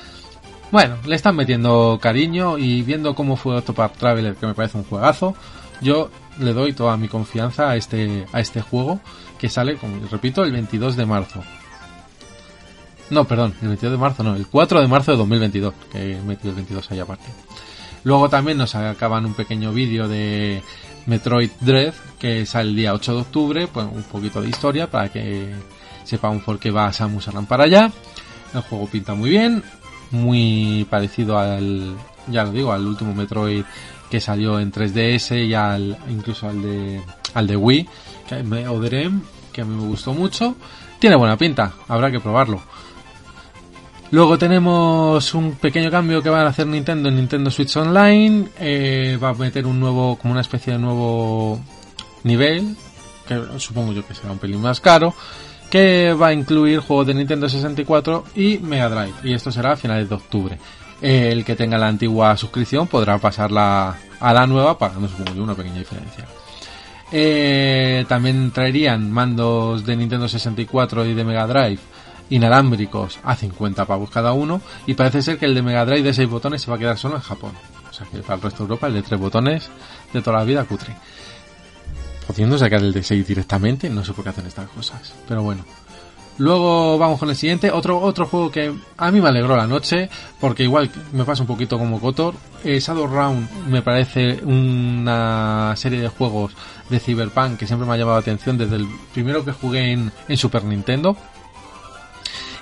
Bueno, 0.72 0.98
le 1.06 1.16
están 1.16 1.36
metiendo 1.36 2.00
cariño 2.02 2.58
y 2.58 2.82
viendo 2.82 3.16
cómo 3.16 3.36
fue 3.36 3.58
Octopath 3.58 3.98
Traveler, 3.98 4.36
que 4.36 4.48
me 4.48 4.54
parece 4.54 4.78
un 4.78 4.84
juegazo, 4.84 5.36
yo 5.82 6.10
le 6.40 6.54
doy 6.54 6.74
toda 6.74 6.98
mi 6.98 7.08
confianza 7.08 7.70
a 7.70 7.76
este, 7.76 8.26
a 8.34 8.40
este 8.40 8.62
juego 8.62 9.00
que 9.38 9.50
sale, 9.50 9.76
como 9.78 10.06
repito, 10.10 10.44
el 10.44 10.52
22 10.52 10.96
de 10.96 11.06
marzo. 11.06 11.44
No, 13.10 13.26
perdón, 13.26 13.54
el 13.62 13.68
22 13.70 13.92
de 13.92 13.98
marzo 13.98 14.24
no, 14.24 14.36
el 14.36 14.48
4 14.48 14.82
de 14.82 14.88
marzo 14.88 15.12
de 15.12 15.18
2022, 15.18 15.74
que 15.92 16.14
he 16.14 16.22
metido 16.22 16.50
el 16.50 16.56
22 16.56 16.92
ahí 16.92 17.00
aparte. 17.00 17.26
Luego 18.04 18.30
también 18.30 18.58
nos 18.58 18.76
acaban 18.76 19.26
un 19.26 19.34
pequeño 19.34 19.72
vídeo 19.72 20.08
de 20.08 20.62
Metroid 21.06 21.52
Dread, 21.62 21.94
que 22.20 22.46
sale 22.46 22.70
el 22.70 22.76
día 22.76 22.94
8 22.94 23.14
de 23.14 23.22
octubre, 23.22 23.68
pues 23.68 23.86
un 23.92 24.04
poquito 24.04 24.42
de 24.42 24.50
historia 24.50 24.90
para 24.90 25.10
que 25.10 25.54
sepamos 26.04 26.44
por 26.44 26.60
qué 26.60 26.72
va 26.72 26.92
Samus 26.94 27.28
Aran 27.28 27.46
para 27.46 27.66
allá. 27.66 27.92
El 28.54 28.62
juego 28.62 28.88
pinta 28.88 29.14
muy 29.14 29.30
bien, 29.30 29.64
muy 30.16 30.88
parecido 30.90 31.38
al, 31.38 31.96
ya 32.28 32.44
lo 32.44 32.52
digo, 32.52 32.72
al 32.72 32.86
último 32.86 33.14
Metroid 33.14 33.64
que 34.10 34.20
salió 34.22 34.60
en 34.60 34.72
3DS 34.72 35.48
y 35.48 35.54
al, 35.54 35.98
incluso 36.10 36.48
al 36.48 36.62
de, 36.62 37.02
al 37.34 37.48
de 37.48 37.56
Wii, 37.56 37.88
que 38.28 38.44
me, 38.44 38.68
Odrem, 38.68 39.22
que 39.52 39.62
a 39.62 39.66
mí 39.66 39.76
me 39.76 39.88
gustó 39.88 40.14
mucho. 40.14 40.56
Tiene 41.00 41.16
buena 41.16 41.38
pinta, 41.38 41.74
habrá 41.88 42.12
que 42.12 42.20
probarlo. 42.20 42.62
Luego 44.12 44.38
tenemos 44.38 45.34
un 45.34 45.54
pequeño 45.54 45.90
cambio 45.90 46.22
que 46.22 46.30
van 46.30 46.46
a 46.46 46.50
hacer 46.50 46.68
Nintendo 46.68 47.10
en 47.10 47.16
Nintendo 47.16 47.50
Switch 47.50 47.76
Online. 47.76 48.48
Eh, 48.60 49.18
va 49.22 49.30
a 49.30 49.34
meter 49.34 49.66
un 49.66 49.80
nuevo, 49.80 50.16
como 50.18 50.32
una 50.32 50.42
especie 50.42 50.74
de 50.74 50.80
nuevo 50.80 51.60
nivel, 52.24 52.76
que 53.28 53.42
supongo 53.58 53.94
yo 53.94 54.06
que 54.08 54.14
será 54.14 54.32
un 54.32 54.38
pelín 54.38 54.62
más 54.62 54.80
caro, 54.80 55.14
que 55.76 56.14
va 56.14 56.28
a 56.28 56.34
incluir 56.34 56.80
juegos 56.80 57.08
de 57.08 57.14
Nintendo 57.14 57.50
64 57.50 58.24
y 58.38 58.60
Mega 58.60 58.88
Drive. 58.88 59.16
Y 59.26 59.34
esto 59.34 59.52
será 59.52 59.74
a 59.74 59.76
finales 59.76 60.08
de 60.08 60.16
octubre. 60.16 60.58
El 61.02 61.44
que 61.44 61.58
tenga 61.58 61.78
la 61.78 61.90
antigua 61.90 62.38
suscripción 62.38 62.88
podrá 62.88 63.18
pasarla 63.18 63.98
a 64.18 64.34
la 64.34 64.48
nueva 64.48 64.78
pagando, 64.78 65.10
supongo 65.10 65.34
yo, 65.36 65.44
una 65.44 65.54
pequeña 65.54 65.80
diferencia. 65.80 66.24
Eh, 67.12 68.06
también 68.08 68.52
traerían 68.52 69.12
mandos 69.12 69.86
de 69.86 69.98
Nintendo 69.98 70.30
64 70.30 71.08
y 71.08 71.14
de 71.14 71.26
Mega 71.26 71.46
Drive 71.46 71.82
inalámbricos 72.30 73.20
a 73.26 73.36
50 73.36 73.84
pavos 73.84 74.10
cada 74.10 74.32
uno 74.32 74.62
y 74.88 74.94
parece 74.94 75.22
ser 75.22 75.38
que 75.38 75.46
el 75.46 75.56
de 75.56 75.62
Mega 75.62 75.84
Drive 75.84 76.04
de 76.04 76.14
6 76.14 76.30
botones 76.30 76.62
se 76.62 76.72
va 76.72 76.78
a 76.78 76.80
quedar 76.80 76.98
solo 76.98 77.16
en 77.16 77.22
Japón. 77.22 77.52
O 77.90 77.94
sea 77.94 78.08
que 78.10 78.20
para 78.20 78.36
el 78.36 78.42
resto 78.42 78.60
de 78.60 78.64
Europa 78.64 78.88
el 78.88 78.94
de 78.94 79.02
3 79.02 79.20
botones 79.20 79.70
de 80.14 80.22
toda 80.22 80.38
la 80.38 80.46
vida 80.46 80.64
cutre. 80.64 80.96
Pudiendo 82.28 82.58
sacar 82.58 82.82
el 82.82 82.92
de 82.94 83.04
6 83.04 83.28
directamente, 83.28 83.90
no 83.90 84.04
sé 84.04 84.14
por 84.14 84.24
qué 84.24 84.32
hacen 84.32 84.48
estas 84.48 84.68
cosas. 84.70 85.14
Pero 85.28 85.44
bueno. 85.44 85.64
Luego 86.38 86.98
vamos 86.98 87.18
con 87.18 87.30
el 87.30 87.36
siguiente, 87.38 87.72
otro 87.72 87.98
otro 88.02 88.26
juego 88.26 88.52
que 88.52 88.70
a 88.98 89.10
mí 89.10 89.22
me 89.22 89.30
alegró 89.30 89.56
la 89.56 89.68
noche, 89.68 90.10
porque 90.42 90.64
igual 90.64 90.92
me 91.14 91.24
pasa 91.24 91.44
un 91.44 91.48
poquito 91.48 91.78
como 91.78 91.98
Kotor. 92.02 92.34
Eh, 92.66 92.78
Shadow 92.82 93.08
Round 93.08 93.68
me 93.70 93.82
parece 93.82 94.42
una 94.44 95.74
serie 95.78 96.02
de 96.02 96.10
juegos 96.10 96.52
de 96.90 97.00
Cyberpunk 97.00 97.58
que 97.58 97.66
siempre 97.68 97.88
me 97.88 97.94
ha 97.94 97.98
llamado 97.98 98.18
la 98.18 98.22
atención 98.22 98.58
desde 98.58 98.76
el 98.76 98.88
primero 99.14 99.46
que 99.46 99.54
jugué 99.54 99.94
en, 99.94 100.12
Super 100.36 100.66
Nintendo. 100.66 101.16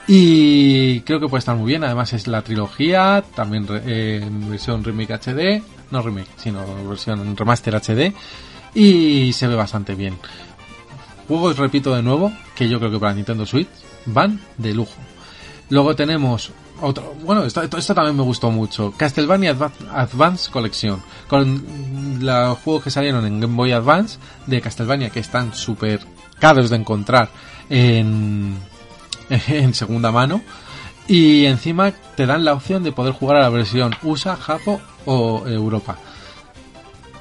Y 0.06 1.00
creo 1.02 1.20
que 1.20 1.28
puede 1.28 1.40
estar 1.40 1.56
muy 1.56 1.66
bien, 1.68 1.84
además 1.84 2.12
es 2.14 2.28
la 2.28 2.42
trilogía, 2.42 3.24
también 3.36 3.66
re- 3.68 3.82
eh, 3.86 4.20
en 4.22 4.50
versión 4.52 4.84
remake 4.84 5.14
HD, 5.14 5.64
no 5.92 6.02
remake, 6.02 6.28
sino 6.38 6.64
versión 6.88 7.36
remaster 7.38 7.74
HD, 7.76 8.14
y 8.76 9.32
se 9.34 9.48
ve 9.48 9.56
bastante 9.56 9.96
bien. 9.96 10.18
Juegos, 11.28 11.58
repito 11.58 11.96
de 11.96 12.02
nuevo, 12.04 12.32
que 12.56 12.68
yo 12.68 12.80
creo 12.80 12.92
que 12.92 13.00
para 13.00 13.14
Nintendo 13.14 13.46
Switch 13.46 13.70
van 14.06 14.40
de 14.58 14.74
lujo. 14.74 14.94
Luego 15.70 15.96
tenemos 15.96 16.52
otro, 16.82 17.14
bueno, 17.24 17.44
esto, 17.46 17.62
esto, 17.64 17.96
también 17.96 18.18
me 18.18 18.24
gustó 18.24 18.52
mucho, 18.52 18.94
Castlevania 18.98 19.56
Adva- 19.56 19.72
Advance 19.94 20.52
Collection, 20.52 21.02
con 21.30 22.20
los 22.20 22.58
juegos 22.60 22.84
que 22.84 22.92
salieron 22.92 23.26
en 23.26 23.40
Game 23.40 23.56
Boy 23.56 23.72
Advance 23.72 24.18
de 24.48 24.60
Castlevania 24.60 25.10
que 25.10 25.22
están 25.22 25.54
súper 25.54 26.02
caros 26.40 26.70
de 26.70 26.76
encontrar 26.76 27.30
en, 27.70 28.58
en 29.30 29.74
segunda 29.74 30.12
mano 30.12 30.42
y 31.08 31.46
encima 31.46 31.92
te 31.92 32.26
dan 32.26 32.44
la 32.44 32.54
opción 32.54 32.84
de 32.84 32.92
poder 32.92 33.14
jugar 33.14 33.38
a 33.38 33.42
la 33.44 33.50
versión 33.50 33.96
USA, 34.04 34.36
Japo 34.36 34.82
o 35.06 35.44
Europa. 35.48 35.98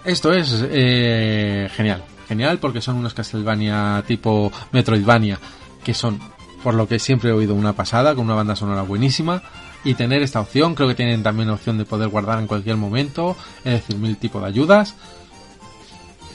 Esto 0.05 0.33
es 0.33 0.65
eh, 0.69 1.69
genial, 1.75 2.03
genial 2.29 2.59
porque 2.59 2.81
son 2.81 2.97
unos 2.97 3.15
Castlevania 3.15 4.03
tipo 4.07 4.51
Metroidvania 4.73 5.38
que 5.85 5.95
son, 5.95 6.21
por 6.62 6.75
lo 6.75 6.88
que 6.88 6.99
siempre 6.99 7.31
he 7.31 7.33
oído, 7.33 7.55
una 7.55 7.73
pasada, 7.73 8.15
con 8.15 8.25
una 8.25 8.35
banda 8.35 8.57
sonora 8.57 8.83
buenísima. 8.83 9.43
Y 9.85 9.95
tener 9.95 10.23
esta 10.23 10.41
opción, 10.41 10.77
creo 10.77 10.88
que 10.88 10.95
tienen 10.95 11.25
también 11.25 11.51
opción 11.51 11.77
de 11.77 11.85
poder 11.85 12.09
guardar 12.09 12.38
en 12.38 12.47
cualquier 12.47 12.77
momento, 12.77 13.37
es 13.65 13.73
decir, 13.73 13.97
mil 13.97 14.17
tipos 14.17 14.41
de 14.41 14.49
ayudas. 14.49 14.95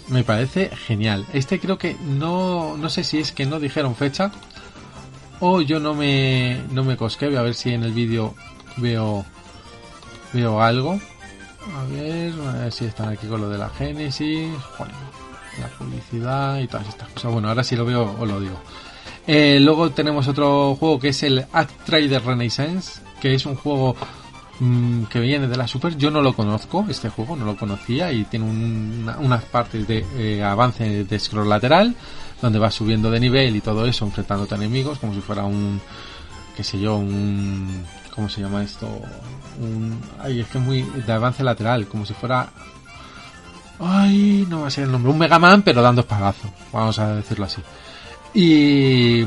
Me 0.10 0.24
parece 0.24 0.70
genial. 0.70 1.26
Este 1.32 1.60
creo 1.60 1.78
que 1.78 1.96
no, 1.96 2.76
no 2.76 2.90
sé 2.90 3.06
si 3.06 3.20
es 3.20 3.32
que 3.32 3.46
no 3.46 3.60
dijeron 3.60 3.96
fecha 3.96 4.32
o 5.40 5.62
yo 5.62 5.80
no 5.80 5.94
me, 5.94 6.62
no 6.72 6.84
me 6.84 6.98
cosqué, 6.98 7.28
voy 7.28 7.38
a 7.38 7.42
ver 7.42 7.54
si 7.54 7.74
en 7.74 7.84
el 7.84 7.94
vídeo 7.94 8.36
veo, 8.78 9.26
veo 10.34 10.62
algo. 10.62 11.00
A 11.76 11.84
ver, 11.86 12.34
a 12.34 12.64
ver 12.64 12.72
si 12.72 12.86
están 12.86 13.10
aquí 13.10 13.28
con 13.28 13.42
lo 13.42 13.50
de 13.50 13.58
la 13.58 13.70
Genesis, 13.70 14.50
la 15.60 15.68
publicidad 15.78 16.60
y 16.60 16.68
todas 16.68 16.88
estas 16.88 17.10
cosas. 17.10 17.32
Bueno, 17.32 17.50
ahora 17.50 17.64
si 17.64 17.76
lo 17.76 17.86
veo 17.86 18.16
os 18.20 18.28
lo 18.28 18.40
digo. 18.40 18.60
Eh, 19.26 19.60
luego 19.60 19.92
tenemos 19.92 20.28
otro 20.28 20.76
juego 20.76 21.00
que 21.00 21.10
es 21.10 21.24
el 21.24 21.46
Act 21.52 21.86
Trader 21.86 22.24
Renaissance, 22.24 23.02
que 23.20 23.34
es 23.34 23.46
un 23.46 23.56
juego 23.56 23.96
mm, 24.60 25.04
que 25.06 25.20
viene 25.20 25.48
de 25.48 25.58
la 25.58 25.68
Super. 25.68 25.98
Yo 25.98 26.12
no 26.12 26.22
lo 26.22 26.34
conozco, 26.34 26.86
este 26.90 27.10
juego 27.10 27.36
no 27.36 27.46
lo 27.46 27.58
conocía 27.58 28.12
y 28.14 28.24
tiene 28.24 28.46
unas 28.46 29.44
partes 29.46 29.86
de 29.88 30.06
eh, 30.16 30.44
avance 30.44 31.04
de 31.04 31.20
scroll 31.20 31.50
lateral, 31.50 31.94
donde 32.42 32.60
vas 32.60 32.74
subiendo 32.74 33.12
de 33.12 33.20
nivel 33.20 33.56
y 33.56 33.62
todo 33.62 33.86
eso, 33.86 34.06
enfrentándote 34.06 34.56
a 34.56 34.58
enemigos, 34.58 35.00
como 35.00 35.14
si 35.14 35.20
fuera 35.20 35.44
un, 35.44 35.82
qué 36.56 36.64
sé 36.64 36.80
yo, 36.80 36.96
un, 36.96 37.84
¿cómo 38.18 38.28
se 38.28 38.42
llama 38.42 38.64
esto? 38.64 38.88
Un, 39.62 39.98
ay, 40.20 40.42
es 40.42 40.48
que 40.48 40.60
muy 40.60 40.82
de 40.82 41.14
avance 41.14 41.44
lateral, 41.44 41.88
como 41.88 42.06
si 42.06 42.14
fuera 42.14 42.50
Ay, 43.80 44.46
no 44.50 44.62
va 44.62 44.68
a 44.68 44.72
ser 44.72 44.86
el 44.86 44.92
nombre. 44.92 45.12
Un 45.12 45.20
Mega 45.20 45.40
Man, 45.40 45.62
pero 45.62 45.82
dando 45.82 46.02
espadazos. 46.02 46.50
Vamos 46.74 46.98
a 47.00 47.16
decirlo 47.16 47.46
así. 47.46 47.62
Y, 48.34 49.22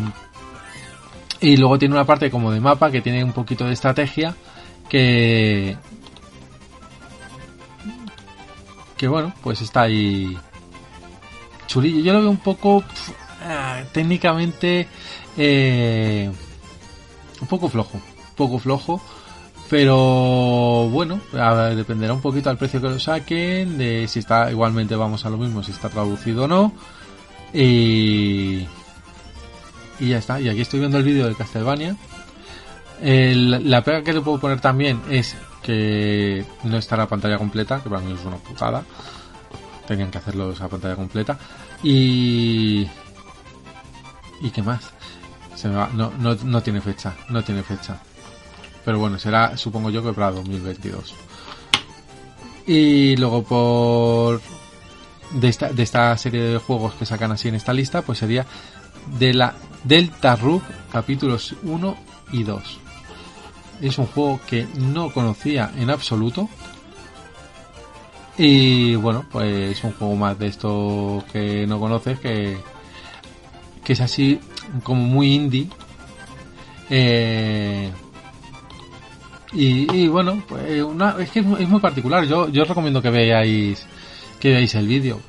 y 1.40 1.56
luego 1.56 1.78
tiene 1.78 1.94
una 1.94 2.04
parte 2.04 2.30
como 2.30 2.50
de 2.50 2.60
mapa 2.60 2.90
que 2.90 3.00
tiene 3.00 3.24
un 3.24 3.32
poquito 3.32 3.64
de 3.64 3.72
estrategia 3.72 4.34
que 4.88 5.76
que 8.96 9.08
bueno, 9.08 9.32
pues 9.42 9.62
está 9.62 9.82
ahí 9.82 10.36
chulillo. 11.66 12.00
Yo 12.02 12.12
lo 12.12 12.20
veo 12.20 12.30
un 12.30 12.36
poco 12.38 12.84
ah, 13.42 13.82
técnicamente 13.92 14.88
eh, 15.36 16.30
un 17.40 17.46
poco 17.46 17.68
flojo, 17.68 18.00
poco 18.40 18.58
flojo, 18.58 19.00
pero 19.68 20.88
bueno, 20.90 21.20
dependerá 21.76 22.12
un 22.12 22.20
poquito 22.20 22.50
al 22.50 22.58
precio 22.58 22.80
que 22.80 22.88
lo 22.88 22.98
saquen, 22.98 23.78
de 23.78 24.08
si 24.08 24.18
está 24.18 24.50
igualmente 24.50 24.96
vamos 24.96 25.24
a 25.24 25.30
lo 25.30 25.36
mismo, 25.36 25.62
si 25.62 25.70
está 25.70 25.88
traducido 25.88 26.44
o 26.44 26.48
no. 26.48 26.72
Y 27.52 28.66
ya 30.00 30.18
está. 30.18 30.40
Y 30.40 30.48
aquí 30.48 30.62
estoy 30.62 30.80
viendo 30.80 30.98
el 30.98 31.04
vídeo 31.04 31.28
de 31.28 31.36
Castlevania. 31.36 31.96
la 33.00 33.84
pega 33.84 34.02
que 34.02 34.12
le 34.12 34.22
puedo 34.22 34.40
poner 34.40 34.60
también 34.60 35.00
es 35.10 35.36
que 35.62 36.44
no 36.64 36.78
está 36.78 36.96
la 36.96 37.06
pantalla 37.06 37.38
completa, 37.38 37.80
que 37.82 37.90
para 37.90 38.02
mí 38.02 38.12
es 38.12 38.24
una 38.24 38.36
putada. 38.36 38.82
Tenían 39.86 40.10
que 40.10 40.18
hacerlo 40.18 40.52
esa 40.52 40.68
pantalla 40.68 40.96
completa. 40.96 41.38
Y. 41.82 42.88
¿Y 44.40 44.50
qué 44.50 44.62
más? 44.62 44.90
Se 45.54 45.68
me 45.68 45.76
va. 45.76 45.90
No, 45.92 46.12
no, 46.18 46.34
no 46.34 46.62
tiene 46.62 46.80
fecha. 46.80 47.14
No 47.28 47.44
tiene 47.44 47.62
fecha. 47.62 48.00
Pero 48.84 48.98
bueno, 48.98 49.18
será, 49.18 49.56
supongo 49.56 49.90
yo 49.90 50.02
que 50.02 50.12
para 50.12 50.30
2022. 50.32 51.14
Y 52.66 53.16
luego 53.16 53.42
por. 53.42 54.40
De 55.32 55.48
esta, 55.48 55.72
de 55.72 55.84
esta 55.84 56.16
serie 56.16 56.42
de 56.42 56.58
juegos 56.58 56.94
que 56.94 57.06
sacan 57.06 57.30
así 57.30 57.48
en 57.48 57.54
esta 57.54 57.72
lista, 57.72 58.02
pues 58.02 58.18
sería 58.18 58.46
de 59.18 59.32
la 59.32 59.54
Delta 59.84 60.34
Rug 60.34 60.62
capítulos 60.92 61.54
1 61.62 61.96
y 62.32 62.42
2. 62.42 62.80
Es 63.80 63.98
un 63.98 64.06
juego 64.06 64.40
que 64.46 64.66
no 64.76 65.12
conocía 65.12 65.72
en 65.76 65.90
absoluto. 65.90 66.48
Y 68.36 68.94
bueno, 68.96 69.24
pues 69.30 69.78
es 69.78 69.84
un 69.84 69.92
juego 69.92 70.16
más 70.16 70.38
de 70.38 70.46
esto 70.48 71.24
que 71.32 71.66
no 71.66 71.78
conoces, 71.78 72.18
que, 72.18 72.58
que 73.84 73.92
es 73.92 74.00
así 74.00 74.40
como 74.82 75.02
muy 75.02 75.34
indie. 75.34 75.68
Eh, 76.88 77.90
y, 79.52 80.08
bueno, 80.08 80.42
pues 80.48 80.62
es 81.18 81.30
que 81.30 81.40
es 81.40 81.68
muy 81.68 81.80
particular. 81.80 82.24
Yo, 82.24 82.48
yo 82.48 82.62
os 82.62 82.68
recomiendo 82.68 83.02
que 83.02 83.10
veáis 83.10 83.86
que 84.38 84.50
veáis 84.50 84.74
el 84.74 84.86
vídeo 84.86 85.20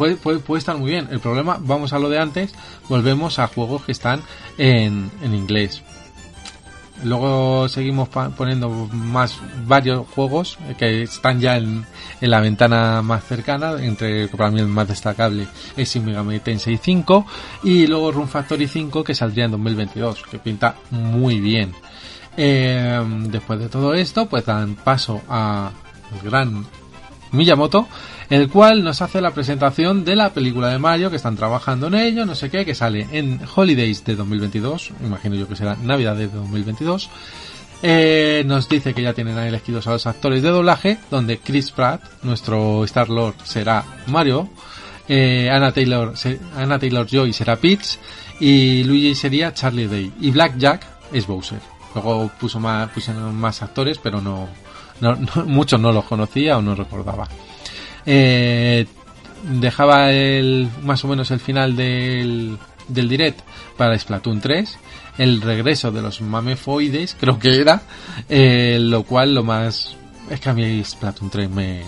puede, 0.00 0.16
puede, 0.16 0.58
estar 0.58 0.76
muy 0.78 0.90
bien. 0.90 1.08
El 1.10 1.20
problema, 1.20 1.58
vamos 1.60 1.92
a 1.92 1.98
lo 1.98 2.08
de 2.08 2.18
antes, 2.18 2.54
volvemos 2.88 3.38
a 3.38 3.46
juegos 3.48 3.84
que 3.84 3.92
están 3.92 4.22
en, 4.56 5.10
en 5.22 5.34
inglés. 5.34 5.82
Luego 7.04 7.68
seguimos 7.68 8.08
poniendo 8.08 8.68
más 8.92 9.38
varios 9.66 10.06
juegos 10.08 10.58
que 10.78 11.02
están 11.02 11.40
ya 11.40 11.56
en, 11.56 11.84
en, 12.20 12.30
la 12.30 12.40
ventana 12.40 13.00
más 13.00 13.24
cercana, 13.24 13.72
entre 13.82 14.28
para 14.28 14.50
mí 14.50 14.60
el 14.60 14.66
más 14.66 14.88
destacable 14.88 15.48
es 15.78 15.90
Shin 15.90 16.04
Megami 16.04 16.40
Tensei 16.40 16.76
5 16.76 17.26
y 17.64 17.86
luego 17.86 18.12
Run 18.12 18.28
Factory 18.28 18.66
5 18.66 19.02
que 19.02 19.14
saldría 19.14 19.46
en 19.46 19.52
2022, 19.52 20.24
que 20.30 20.38
pinta 20.38 20.74
muy 20.90 21.40
bien. 21.40 21.72
Eh, 22.36 23.00
después 23.28 23.58
de 23.58 23.68
todo 23.68 23.94
esto, 23.94 24.26
pues 24.26 24.44
dan 24.46 24.76
paso 24.76 25.20
a 25.28 25.70
gran 26.22 26.64
Miyamoto 27.32 27.86
el 28.30 28.48
cual 28.48 28.84
nos 28.84 29.02
hace 29.02 29.20
la 29.20 29.32
presentación 29.32 30.04
de 30.04 30.14
la 30.14 30.32
película 30.32 30.68
de 30.68 30.78
Mario, 30.78 31.10
que 31.10 31.16
están 31.16 31.36
trabajando 31.36 31.88
en 31.88 31.94
ello, 31.94 32.24
no 32.24 32.36
sé 32.36 32.48
qué, 32.48 32.64
que 32.64 32.76
sale 32.76 33.08
en 33.10 33.40
Holidays 33.54 34.04
de 34.04 34.14
2022, 34.14 34.92
imagino 35.04 35.34
yo 35.34 35.48
que 35.48 35.56
será 35.56 35.76
Navidad 35.82 36.14
de 36.14 36.28
2022. 36.28 37.10
Eh, 37.82 38.44
nos 38.46 38.68
dice 38.68 38.94
que 38.94 39.02
ya 39.02 39.14
tienen 39.14 39.36
elegidos 39.36 39.88
a 39.88 39.92
los 39.92 40.06
actores 40.06 40.42
de 40.42 40.50
doblaje, 40.50 40.98
donde 41.10 41.38
Chris 41.38 41.72
Pratt, 41.72 42.02
nuestro 42.22 42.84
Star 42.84 43.08
Lord, 43.08 43.34
será 43.42 43.84
Mario, 44.06 44.48
eh, 45.08 45.50
Anna 45.50 45.72
Taylor, 45.72 46.14
Anna 46.56 46.78
Taylor 46.78 47.06
Joy 47.08 47.32
será 47.32 47.56
Peach 47.56 47.98
y 48.38 48.84
Luigi 48.84 49.16
sería 49.16 49.52
Charlie 49.52 49.88
Day 49.88 50.12
y 50.20 50.30
Black 50.30 50.56
Jack 50.56 50.86
es 51.12 51.26
Bowser. 51.26 51.79
Luego 51.94 52.30
puso 52.38 52.60
más, 52.60 52.88
pusieron 52.90 53.34
más 53.34 53.62
actores, 53.62 53.98
pero 53.98 54.20
no, 54.20 54.48
no 55.00 55.16
muchos 55.46 55.80
no 55.80 55.92
los 55.92 56.04
conocía 56.04 56.58
o 56.58 56.62
no 56.62 56.74
recordaba. 56.74 57.28
Eh, 58.06 58.86
dejaba 59.42 60.12
el, 60.12 60.68
más 60.82 61.04
o 61.04 61.08
menos 61.08 61.30
el 61.30 61.40
final 61.40 61.76
del, 61.76 62.58
del 62.88 63.08
direct 63.08 63.40
para 63.76 63.98
Splatoon 63.98 64.40
3, 64.40 64.78
el 65.18 65.40
regreso 65.40 65.90
de 65.90 66.02
los 66.02 66.20
mamefoides, 66.20 67.16
creo 67.18 67.38
que 67.38 67.60
era, 67.60 67.82
eh, 68.28 68.78
lo 68.80 69.02
cual 69.04 69.34
lo 69.34 69.44
más... 69.44 69.96
Es 70.28 70.40
que 70.40 70.50
a 70.50 70.54
mí 70.54 70.82
Splatoon 70.84 71.30
3 71.30 71.50
me, 71.50 71.82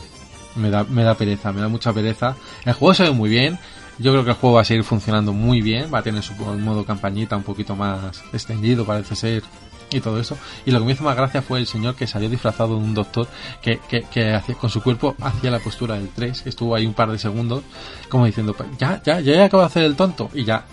me, 0.56 0.70
da, 0.70 0.84
me 0.84 1.04
da 1.04 1.14
pereza, 1.14 1.52
me 1.52 1.60
da 1.60 1.68
mucha 1.68 1.92
pereza. 1.92 2.36
El 2.64 2.72
juego 2.72 2.94
se 2.94 3.04
ve 3.04 3.10
muy 3.12 3.30
bien, 3.30 3.58
yo 3.98 4.12
creo 4.12 4.24
que 4.24 4.30
el 4.30 4.36
juego 4.36 4.56
va 4.56 4.62
a 4.62 4.64
seguir 4.64 4.84
funcionando 4.84 5.32
muy 5.32 5.60
bien, 5.60 5.90
va 5.92 5.98
a 5.98 6.02
tener 6.02 6.22
su 6.22 6.34
modo 6.34 6.84
campañita 6.84 7.36
un 7.36 7.42
poquito 7.42 7.76
más 7.76 8.22
extendido, 8.32 8.84
parece 8.84 9.14
ser, 9.14 9.42
y 9.96 10.00
todo 10.00 10.20
eso. 10.20 10.37
Y 10.66 10.70
lo 10.70 10.78
que 10.78 10.87
me 10.87 10.92
hizo 10.92 11.05
más 11.05 11.16
gracia 11.16 11.42
fue 11.42 11.59
el 11.59 11.66
señor 11.66 11.94
que 11.94 12.07
salió 12.07 12.28
disfrazado 12.28 12.70
de 12.70 12.85
un 12.85 12.94
doctor 12.94 13.28
que, 13.61 13.78
que, 13.88 14.02
que 14.02 14.33
hacía, 14.33 14.55
con 14.55 14.70
su 14.70 14.83
cuerpo 14.83 15.14
hacía 15.20 15.50
la 15.50 15.59
postura 15.59 15.96
del 15.96 16.09
3, 16.09 16.42
que 16.42 16.48
estuvo 16.48 16.74
ahí 16.74 16.87
un 16.87 16.94
par 16.94 17.11
de 17.11 17.18
segundos, 17.18 17.62
como 18.09 18.26
diciendo, 18.26 18.55
pues 18.55 18.68
ya, 18.78 19.02
ya, 19.05 19.20
ya 19.20 19.44
acabo 19.44 19.62
de 19.62 19.66
hacer 19.66 19.83
el 19.85 19.96
tonto, 19.96 20.31
y 20.35 20.44
ya. 20.44 20.64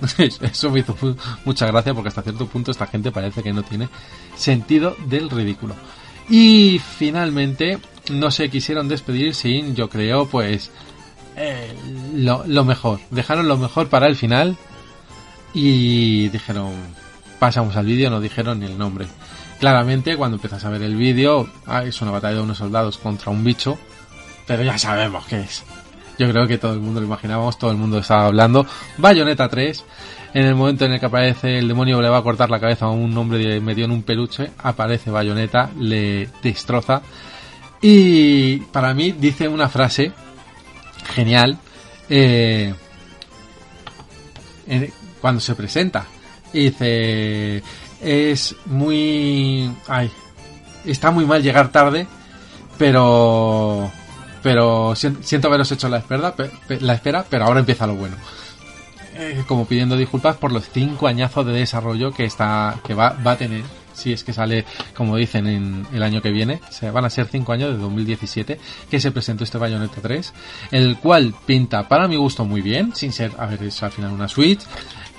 Eso 0.18 0.70
me 0.70 0.80
hizo 0.80 0.96
mucha 1.44 1.66
gracia 1.66 1.94
porque 1.94 2.08
hasta 2.08 2.22
cierto 2.22 2.46
punto 2.46 2.70
esta 2.70 2.86
gente 2.86 3.12
parece 3.12 3.42
que 3.42 3.52
no 3.52 3.62
tiene 3.62 3.88
sentido 4.36 4.96
del 5.06 5.30
ridículo. 5.30 5.74
Y 6.28 6.78
finalmente 6.78 7.78
no 8.10 8.30
se 8.30 8.48
quisieron 8.48 8.88
despedir 8.88 9.34
sin, 9.34 9.74
yo 9.74 9.88
creo, 9.88 10.26
pues 10.26 10.70
eh, 11.36 11.74
lo 12.14 12.64
mejor. 12.64 13.00
Dejaron 13.10 13.48
lo 13.48 13.56
mejor 13.56 13.88
para 13.88 14.06
el 14.06 14.16
final 14.16 14.56
y 15.54 16.28
dijeron, 16.28 16.72
pasamos 17.38 17.76
al 17.76 17.86
vídeo, 17.86 18.10
no 18.10 18.20
dijeron 18.20 18.60
ni 18.60 18.66
el 18.66 18.78
nombre. 18.78 19.06
Claramente, 19.58 20.16
cuando 20.16 20.36
empiezas 20.36 20.64
a 20.64 20.70
ver 20.70 20.82
el 20.82 20.96
vídeo, 20.96 21.48
ah, 21.66 21.84
es 21.84 22.00
una 22.02 22.10
batalla 22.10 22.36
de 22.36 22.42
unos 22.42 22.58
soldados 22.58 22.98
contra 22.98 23.30
un 23.30 23.44
bicho, 23.44 23.78
pero 24.46 24.62
ya 24.62 24.76
sabemos 24.78 25.24
qué 25.26 25.40
es. 25.40 25.64
Yo 26.18 26.30
creo 26.30 26.46
que 26.46 26.58
todo 26.58 26.74
el 26.74 26.80
mundo 26.80 27.00
lo 27.00 27.06
imaginábamos, 27.06 27.58
todo 27.58 27.70
el 27.70 27.76
mundo 27.76 27.98
estaba 27.98 28.26
hablando. 28.26 28.66
Bayonetta 28.98 29.48
3, 29.48 29.84
en 30.34 30.44
el 30.44 30.54
momento 30.54 30.84
en 30.84 30.92
el 30.92 31.00
que 31.00 31.06
aparece 31.06 31.58
el 31.58 31.68
demonio 31.68 32.00
le 32.00 32.08
va 32.08 32.18
a 32.18 32.22
cortar 32.22 32.50
la 32.50 32.60
cabeza 32.60 32.86
a 32.86 32.90
un 32.90 33.16
hombre 33.16 33.60
medio 33.60 33.84
en 33.84 33.90
un 33.90 34.02
peluche, 34.02 34.50
aparece 34.58 35.10
Bayonetta, 35.10 35.70
le 35.78 36.28
destroza. 36.42 37.02
Y 37.80 38.58
para 38.58 38.94
mí 38.94 39.12
dice 39.12 39.48
una 39.48 39.68
frase 39.68 40.12
genial 41.14 41.58
eh, 42.08 42.74
cuando 45.20 45.40
se 45.40 45.54
presenta 45.54 46.06
dice, 46.60 47.62
es 48.00 48.56
muy... 48.66 49.70
Ay, 49.88 50.10
está 50.84 51.10
muy 51.10 51.26
mal 51.26 51.42
llegar 51.42 51.70
tarde, 51.70 52.06
pero... 52.78 53.90
Pero 54.42 54.94
siento 54.94 55.48
haberos 55.48 55.72
hecho 55.72 55.88
la 55.88 55.98
espera, 55.98 56.34
la 56.80 56.94
espera, 56.94 57.24
pero 57.30 57.46
ahora 57.46 57.60
empieza 57.60 57.86
lo 57.86 57.94
bueno. 57.94 58.16
Eh, 59.16 59.42
como 59.48 59.64
pidiendo 59.64 59.96
disculpas 59.96 60.36
por 60.36 60.52
los 60.52 60.68
cinco 60.68 61.06
añazos 61.06 61.46
de 61.46 61.52
desarrollo 61.52 62.12
que 62.12 62.24
está 62.24 62.78
que 62.84 62.94
va, 62.94 63.16
va 63.24 63.32
a 63.32 63.36
tener 63.38 63.62
si 63.94 64.12
es 64.12 64.24
que 64.24 64.32
sale, 64.32 64.64
como 64.94 65.16
dicen, 65.16 65.46
en 65.46 65.86
el 65.92 66.02
año 66.02 66.20
que 66.20 66.30
viene. 66.30 66.60
se 66.70 66.90
van 66.90 67.04
a 67.04 67.10
ser 67.10 67.26
cinco 67.26 67.52
años 67.52 67.70
de 67.70 67.78
2017 67.78 68.58
que 68.90 69.00
se 69.00 69.12
presentó 69.12 69.44
este 69.44 69.58
Bayonetta 69.58 70.00
3, 70.00 70.32
el 70.72 70.98
cual 70.98 71.34
pinta 71.46 71.88
para 71.88 72.08
mi 72.08 72.16
gusto 72.16 72.44
muy 72.44 72.60
bien, 72.60 72.94
sin 72.94 73.12
ser, 73.12 73.32
a 73.38 73.46
ver, 73.46 73.62
es 73.62 73.82
al 73.82 73.92
final 73.92 74.12
una 74.12 74.28
Switch, 74.28 74.60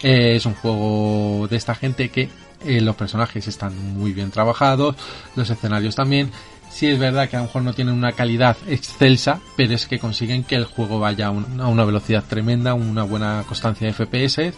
Eh, 0.08 0.36
es 0.36 0.46
un 0.46 0.54
juego 0.54 1.48
de 1.50 1.58
esta 1.58 1.74
gente 1.74 2.10
que 2.10 2.30
eh, 2.64 2.80
los 2.80 2.96
personajes 2.96 3.48
están 3.48 3.74
muy 3.98 4.14
bien 4.14 4.30
trabajados, 4.30 4.96
los 5.36 5.50
escenarios 5.50 5.96
también. 5.96 6.30
Sí 6.70 6.86
es 6.88 7.00
verdad 7.00 7.28
que 7.28 7.38
a 7.38 7.40
lo 7.40 7.46
mejor 7.46 7.64
no 7.64 7.74
tienen 7.74 7.96
una 7.96 8.12
calidad 8.12 8.56
excelsa, 8.68 9.40
pero 9.58 9.74
es 9.74 9.88
que 9.88 9.98
consiguen 9.98 10.44
que 10.44 10.56
el 10.56 10.66
juego 10.66 11.00
vaya 11.00 11.28
a, 11.28 11.32
un- 11.32 11.60
a 11.60 11.68
una 11.70 11.86
velocidad 11.86 12.24
tremenda, 12.28 12.74
una 12.76 13.02
buena 13.04 13.44
constancia 13.48 13.88
de 13.88 13.94
FPS 13.94 14.54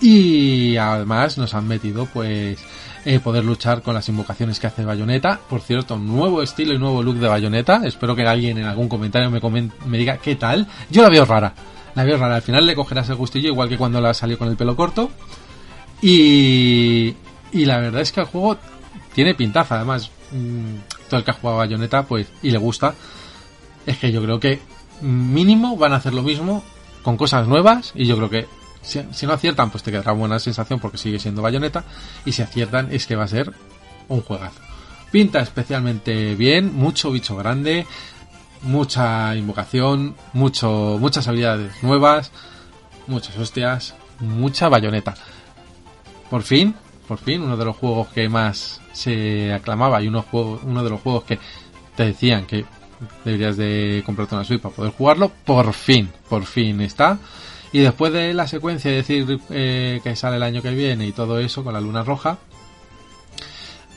y 0.00 0.76
además 0.76 1.38
nos 1.38 1.54
han 1.54 1.68
metido 1.68 2.06
pues 2.06 2.58
eh, 3.04 3.20
poder 3.20 3.44
luchar 3.44 3.82
con 3.82 3.94
las 3.94 4.08
invocaciones 4.08 4.58
que 4.58 4.66
hace 4.68 4.84
Bayonetta. 4.84 5.38
Por 5.50 5.60
cierto, 5.60 5.98
nuevo 5.98 6.42
estilo 6.42 6.72
y 6.74 6.78
nuevo 6.78 7.02
look 7.02 7.16
de 7.16 7.28
Bayonetta. 7.28 7.82
Espero 7.84 8.16
que 8.16 8.26
alguien 8.26 8.58
en 8.58 8.64
algún 8.64 8.88
comentario 8.88 9.30
me, 9.30 9.40
comen- 9.40 9.70
me 9.86 9.98
diga 9.98 10.16
qué 10.18 10.36
tal. 10.36 10.66
Yo 10.90 11.02
la 11.02 11.08
veo 11.10 11.24
rara. 11.24 11.52
La 11.94 12.04
veo 12.04 12.16
rara. 12.16 12.36
Al 12.36 12.42
final 12.42 12.66
le 12.66 12.74
cogerás 12.74 13.08
el 13.08 13.16
gustillo 13.16 13.48
igual 13.48 13.68
que 13.68 13.78
cuando 13.78 14.00
la 14.00 14.14
salió 14.14 14.38
con 14.38 14.48
el 14.48 14.56
pelo 14.56 14.76
corto. 14.76 15.10
Y, 16.00 17.14
y 17.52 17.64
la 17.64 17.78
verdad 17.78 18.00
es 18.00 18.12
que 18.12 18.20
el 18.20 18.26
juego 18.26 18.56
tiene 19.14 19.34
pintaza. 19.34 19.76
Además, 19.76 20.10
mm, 20.32 21.08
todo 21.08 21.18
el 21.18 21.24
que 21.24 21.30
ha 21.30 21.34
jugado 21.34 21.58
Bayonetta 21.58 22.04
pues, 22.04 22.26
y 22.42 22.50
le 22.50 22.58
gusta, 22.58 22.94
es 23.86 23.98
que 23.98 24.10
yo 24.10 24.22
creo 24.22 24.40
que 24.40 24.60
mínimo 25.00 25.76
van 25.76 25.92
a 25.92 25.96
hacer 25.96 26.14
lo 26.14 26.22
mismo 26.22 26.64
con 27.02 27.16
cosas 27.16 27.46
nuevas 27.48 27.92
y 27.94 28.06
yo 28.06 28.16
creo 28.16 28.30
que 28.30 28.46
si, 28.80 29.00
si 29.12 29.26
no 29.26 29.32
aciertan 29.32 29.70
pues 29.70 29.82
te 29.82 29.90
quedará 29.90 30.12
buena 30.12 30.38
sensación 30.38 30.78
porque 30.78 30.98
sigue 30.98 31.18
siendo 31.18 31.42
bayoneta 31.42 31.84
y 32.24 32.32
si 32.32 32.42
aciertan 32.42 32.92
es 32.92 33.06
que 33.06 33.16
va 33.16 33.24
a 33.24 33.28
ser 33.28 33.52
un 34.08 34.22
juegazo. 34.22 34.60
Pinta 35.10 35.40
especialmente 35.40 36.34
bien, 36.36 36.74
mucho 36.74 37.10
bicho 37.10 37.36
grande, 37.36 37.86
mucha 38.62 39.34
invocación, 39.36 40.14
mucho, 40.32 40.96
muchas 41.00 41.28
habilidades 41.28 41.82
nuevas, 41.82 42.30
muchas 43.06 43.36
hostias, 43.38 43.94
mucha 44.20 44.68
bayoneta. 44.68 45.14
Por 46.30 46.42
fin, 46.42 46.74
por 47.06 47.18
fin, 47.18 47.42
uno 47.42 47.56
de 47.56 47.64
los 47.64 47.76
juegos 47.76 48.08
que 48.08 48.28
más 48.28 48.80
se 48.92 49.52
aclamaba 49.52 50.02
y 50.02 50.08
uno, 50.08 50.24
uno 50.32 50.84
de 50.84 50.90
los 50.90 51.00
juegos 51.00 51.24
que 51.24 51.38
te 51.96 52.06
decían 52.06 52.46
que 52.46 52.64
deberías 53.24 53.56
de 53.56 54.02
comprarte 54.06 54.34
una 54.34 54.44
Switch 54.44 54.60
para 54.60 54.74
poder 54.74 54.92
jugarlo, 54.92 55.30
por 55.44 55.72
fin, 55.72 56.10
por 56.28 56.44
fin 56.46 56.80
está. 56.80 57.18
Y 57.72 57.80
después 57.80 58.12
de 58.12 58.34
la 58.34 58.46
secuencia 58.46 58.90
de 58.90 58.98
decir 58.98 59.40
eh, 59.50 60.00
que 60.04 60.14
sale 60.14 60.36
el 60.36 60.42
año 60.42 60.62
que 60.62 60.70
viene 60.70 61.06
y 61.06 61.12
todo 61.12 61.38
eso 61.38 61.64
con 61.64 61.72
la 61.72 61.80
luna 61.80 62.02
roja, 62.02 62.38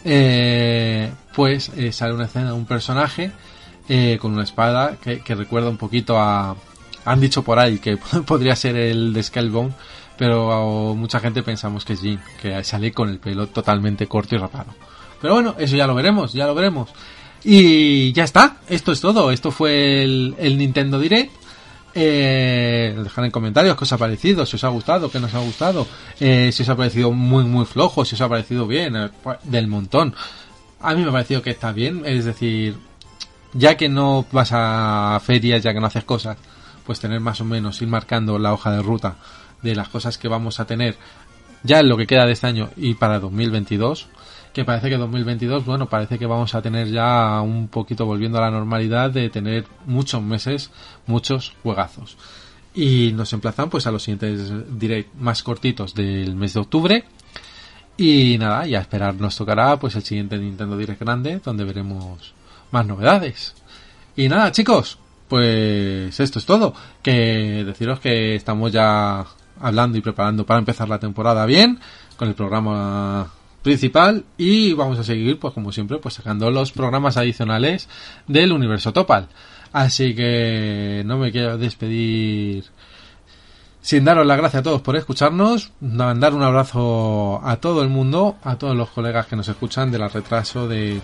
eh, 0.04 1.12
pues 1.36 1.70
eh, 1.76 1.92
sale 1.92 2.14
una 2.14 2.26
escena 2.26 2.54
un 2.54 2.66
personaje 2.66 3.32
eh, 3.88 4.18
con 4.22 4.34
una 4.34 4.44
espada 4.44 4.98
que, 4.98 5.36
recuerda 5.36 5.70
un 5.70 5.78
poquito 5.78 6.18
a... 6.20 6.56
Han 7.06 7.20
dicho 7.20 7.44
por 7.44 7.60
ahí 7.60 7.80
que 7.80 7.98
podría 8.26 8.56
ser 8.56 8.76
el 8.76 9.14
de 9.14 9.24
Scalebone, 9.24 9.74
pero 10.18 10.96
mucha 10.96 11.20
gente 11.20 11.44
pensamos 11.44 11.86
que 11.86 11.94
es 11.94 12.02
Jin, 12.02 12.20
que 12.42 12.64
sale 12.64 12.92
con 12.92 13.10
el 13.10 13.20
pelo 13.20 13.48
totalmente 13.48 14.08
corto 14.08 14.36
y 14.36 14.38
rapado. 14.38 14.74
Pero 15.22 15.36
bueno, 15.36 15.56
eso 15.58 15.76
ya 15.76 15.88
lo 15.88 15.96
veremos, 15.96 16.34
ya 16.34 16.48
lo 16.48 16.56
veremos. 16.56 16.90
Y 17.44 18.12
ya 18.14 18.24
está, 18.24 18.58
esto 18.68 18.92
es 18.92 19.00
todo. 19.00 19.32
Esto 19.32 19.52
fue 19.52 20.04
el, 20.04 20.36
el 20.40 20.58
Nintendo 20.58 21.00
Direct. 21.00 21.32
Eh, 21.98 22.94
dejad 23.02 23.24
en 23.24 23.32
comentarios 23.32 23.78
qué 23.78 23.86
os 23.86 23.94
ha 23.94 23.98
parecido, 23.98 24.46
si 24.46 24.58
os 24.58 24.64
ha 24.66 24.68
gustado, 24.68 25.10
qué 25.10 25.18
nos 25.22 25.34
ha 25.34 25.40
gustado, 25.40 25.88
eh, 26.20 26.52
si 26.52 26.64
os 26.64 26.68
ha 26.68 26.76
parecido 26.76 27.14
muy 27.14 27.46
muy 27.46 27.66
flojo, 27.66 28.04
si 28.04 28.16
os 28.16 28.22
ha 28.22 28.28
parecido 28.28 28.68
bien, 28.68 28.98
eh, 28.98 29.10
pues, 29.24 29.38
del 29.44 29.68
montón. 29.68 30.14
A 30.82 30.94
mí 30.94 31.02
me 31.02 31.08
ha 31.08 31.14
parecido 31.14 31.42
que 31.42 31.52
está 31.52 31.72
bien, 31.72 32.04
es 32.06 32.26
decir, 32.26 32.76
ya 33.56 33.76
que 33.76 33.90
no 33.90 34.26
vas 34.32 34.50
a 34.52 35.20
ferias, 35.24 35.64
ya 35.64 35.74
que 35.74 35.80
no 35.80 35.88
haces 35.88 36.04
cosas, 36.04 36.38
pues 36.86 37.00
tener 37.00 37.20
más 37.20 37.42
o 37.42 37.46
menos, 37.46 37.82
ir 37.82 37.88
marcando 37.88 38.38
la 38.38 38.54
hoja 38.54 38.72
de 38.72 38.82
ruta 38.82 39.16
de 39.64 39.76
las 39.76 39.90
cosas 39.90 40.18
que 40.18 40.28
vamos 40.28 40.60
a 40.60 40.66
tener 40.66 40.96
ya 41.64 41.80
en 41.80 41.90
lo 41.90 41.98
que 41.98 42.06
queda 42.06 42.26
de 42.26 42.34
este 42.34 42.46
año 42.46 42.70
y 42.78 42.94
para 42.94 43.20
2022 43.20 44.10
que 44.56 44.64
parece 44.64 44.90
que 44.90 44.96
2022, 44.96 45.66
bueno, 45.66 45.90
parece 45.90 46.18
que 46.18 46.26
vamos 46.26 46.56
a 46.56 46.62
tener 46.62 46.88
ya 46.88 47.42
un 47.42 47.68
poquito 47.68 48.06
volviendo 48.06 48.38
a 48.38 48.42
la 48.42 48.52
normalidad 48.52 49.12
de 49.12 49.30
tener 49.30 49.66
muchos 49.86 50.22
meses, 50.22 50.72
muchos 51.08 51.54
juegazos. 51.62 52.16
Y 52.74 53.12
nos 53.12 53.34
emplazan 53.34 53.70
pues 53.70 53.86
a 53.86 53.92
los 53.92 54.04
siguientes 54.04 54.54
direct 54.80 55.14
más 55.16 55.44
cortitos 55.44 55.94
del 55.94 56.36
mes 56.36 56.54
de 56.54 56.62
octubre. 56.62 57.04
Y 57.98 58.38
nada, 58.38 58.66
y 58.66 58.76
a 58.76 58.80
esperar 58.80 59.16
nos 59.16 59.36
tocará 59.36 59.78
pues 59.78 59.98
el 59.98 60.04
siguiente 60.04 60.38
Nintendo 60.38 60.78
Direct 60.78 61.02
grande 61.02 61.42
donde 61.44 61.66
veremos 61.66 62.34
más 62.72 62.86
novedades. 62.86 63.56
Y 64.16 64.30
nada, 64.30 64.52
chicos, 64.52 64.98
pues 65.28 66.20
esto 66.20 66.40
es 66.40 66.46
todo. 66.46 66.74
Que 67.02 67.64
deciros 67.66 68.00
que 68.00 68.36
estamos 68.36 68.72
ya 68.72 69.26
hablando 69.60 69.98
y 69.98 70.02
preparando 70.02 70.46
para 70.46 70.60
empezar 70.60 70.90
la 70.90 71.00
temporada 71.00 71.46
bien 71.46 71.80
con 72.18 72.28
el 72.28 72.36
programa 72.36 73.32
principal 73.62 74.26
y 74.38 74.74
vamos 74.74 75.00
a 75.00 75.04
seguir 75.04 75.40
pues 75.40 75.54
como 75.54 75.72
siempre 75.72 75.98
pues 75.98 76.14
sacando 76.14 76.52
los 76.52 76.72
programas 76.72 77.18
adicionales 77.18 77.90
del 78.28 78.52
universo 78.52 78.94
Topal 78.94 79.28
así 79.74 80.14
que 80.14 81.02
no 81.04 81.18
me 81.18 81.32
quiero 81.32 81.58
despedir 81.58 82.66
sin 83.82 84.06
daros 84.06 84.28
las 84.28 84.38
gracias 84.38 84.60
a 84.60 84.64
todos 84.64 84.82
por 84.82 84.96
escucharnos 84.96 85.72
mandar 85.82 86.36
un 86.36 86.44
abrazo 86.44 87.42
a 87.44 87.56
todo 87.56 87.82
el 87.82 87.90
mundo 87.90 88.36
a 88.44 88.58
todos 88.58 88.76
los 88.76 88.90
colegas 88.90 89.26
que 89.26 89.36
nos 89.36 89.48
escuchan 89.48 89.90
del 89.90 90.12
retraso 90.12 90.68
de, 90.68 91.02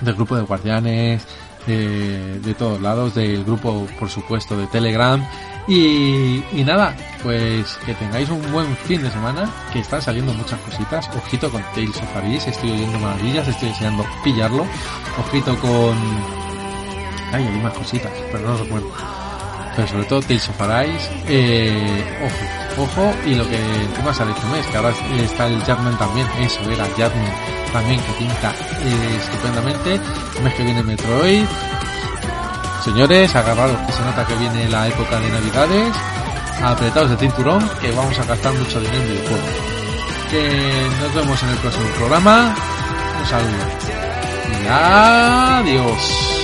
del 0.00 0.14
grupo 0.14 0.36
de 0.36 0.42
guardianes 0.42 1.26
de, 1.66 2.38
de 2.40 2.54
todos 2.54 2.80
lados 2.80 3.14
del 3.14 3.44
grupo 3.44 3.86
por 3.98 4.08
supuesto 4.08 4.56
de 4.56 4.66
telegram 4.68 5.26
y, 5.68 6.44
y, 6.52 6.62
nada, 6.64 6.94
pues 7.24 7.76
que 7.84 7.92
tengáis 7.94 8.28
un 8.28 8.40
buen 8.52 8.76
fin 8.76 9.02
de 9.02 9.10
semana, 9.10 9.50
que 9.72 9.80
están 9.80 10.00
saliendo 10.00 10.32
muchas 10.32 10.60
cositas. 10.60 11.10
Ojito 11.16 11.50
con 11.50 11.60
Tales 11.74 11.96
of 11.96 12.16
Abyss, 12.16 12.46
estoy 12.46 12.70
oyendo 12.70 13.00
maravillas, 13.00 13.48
estoy 13.48 13.70
deseando 13.70 14.06
pillarlo. 14.22 14.64
Ojito 15.18 15.58
con... 15.58 15.96
Ay, 17.32 17.44
hay 17.44 17.60
más 17.60 17.74
cositas, 17.74 18.12
pero 18.30 18.48
no 18.48 18.56
recuerdo. 18.56 18.92
Pero 19.74 19.88
sobre 19.88 20.04
todo 20.04 20.20
Tales 20.22 20.48
of 20.48 20.60
Abyss, 20.60 21.10
eh, 21.26 22.20
ojo, 22.24 22.65
ojo, 22.78 23.14
y 23.24 23.34
lo 23.34 23.48
que 23.48 23.56
encima 23.56 24.12
sale 24.12 24.32
este 24.32 24.46
mes, 24.46 24.66
que 24.66 24.76
ahora 24.76 24.92
está 25.18 25.46
el 25.46 25.62
Jadman 25.62 25.98
también, 25.98 26.26
eso 26.40 26.60
era 26.70 26.86
Jadman 26.96 27.32
también, 27.72 28.00
que 28.00 28.12
pinta 28.12 28.54
eh, 28.82 29.16
estupendamente. 29.20 30.00
El 30.36 30.42
mes 30.44 30.54
que 30.54 30.62
viene 30.62 30.82
Metroid, 30.82 31.46
Señores, 32.86 33.34
agarraros 33.34 33.78
que 33.84 33.92
se 33.92 34.00
nota 34.04 34.24
que 34.24 34.36
viene 34.36 34.68
la 34.68 34.86
época 34.86 35.18
de 35.18 35.28
navidades, 35.28 35.92
apretados 36.62 37.10
de 37.10 37.16
cinturón, 37.16 37.68
que 37.80 37.90
vamos 37.90 38.16
a 38.16 38.24
gastar 38.24 38.52
mucho 38.54 38.78
dinero 38.78 39.02
en 39.02 39.08
videojuegos. 39.08 39.50
Que 40.30 40.88
nos 41.00 41.14
vemos 41.16 41.42
en 41.42 41.48
el 41.48 41.56
próximo 41.56 41.88
programa. 41.98 42.54
Un 43.20 43.26
saludo. 43.26 44.62
Y 44.62 44.68
adiós. 44.68 46.35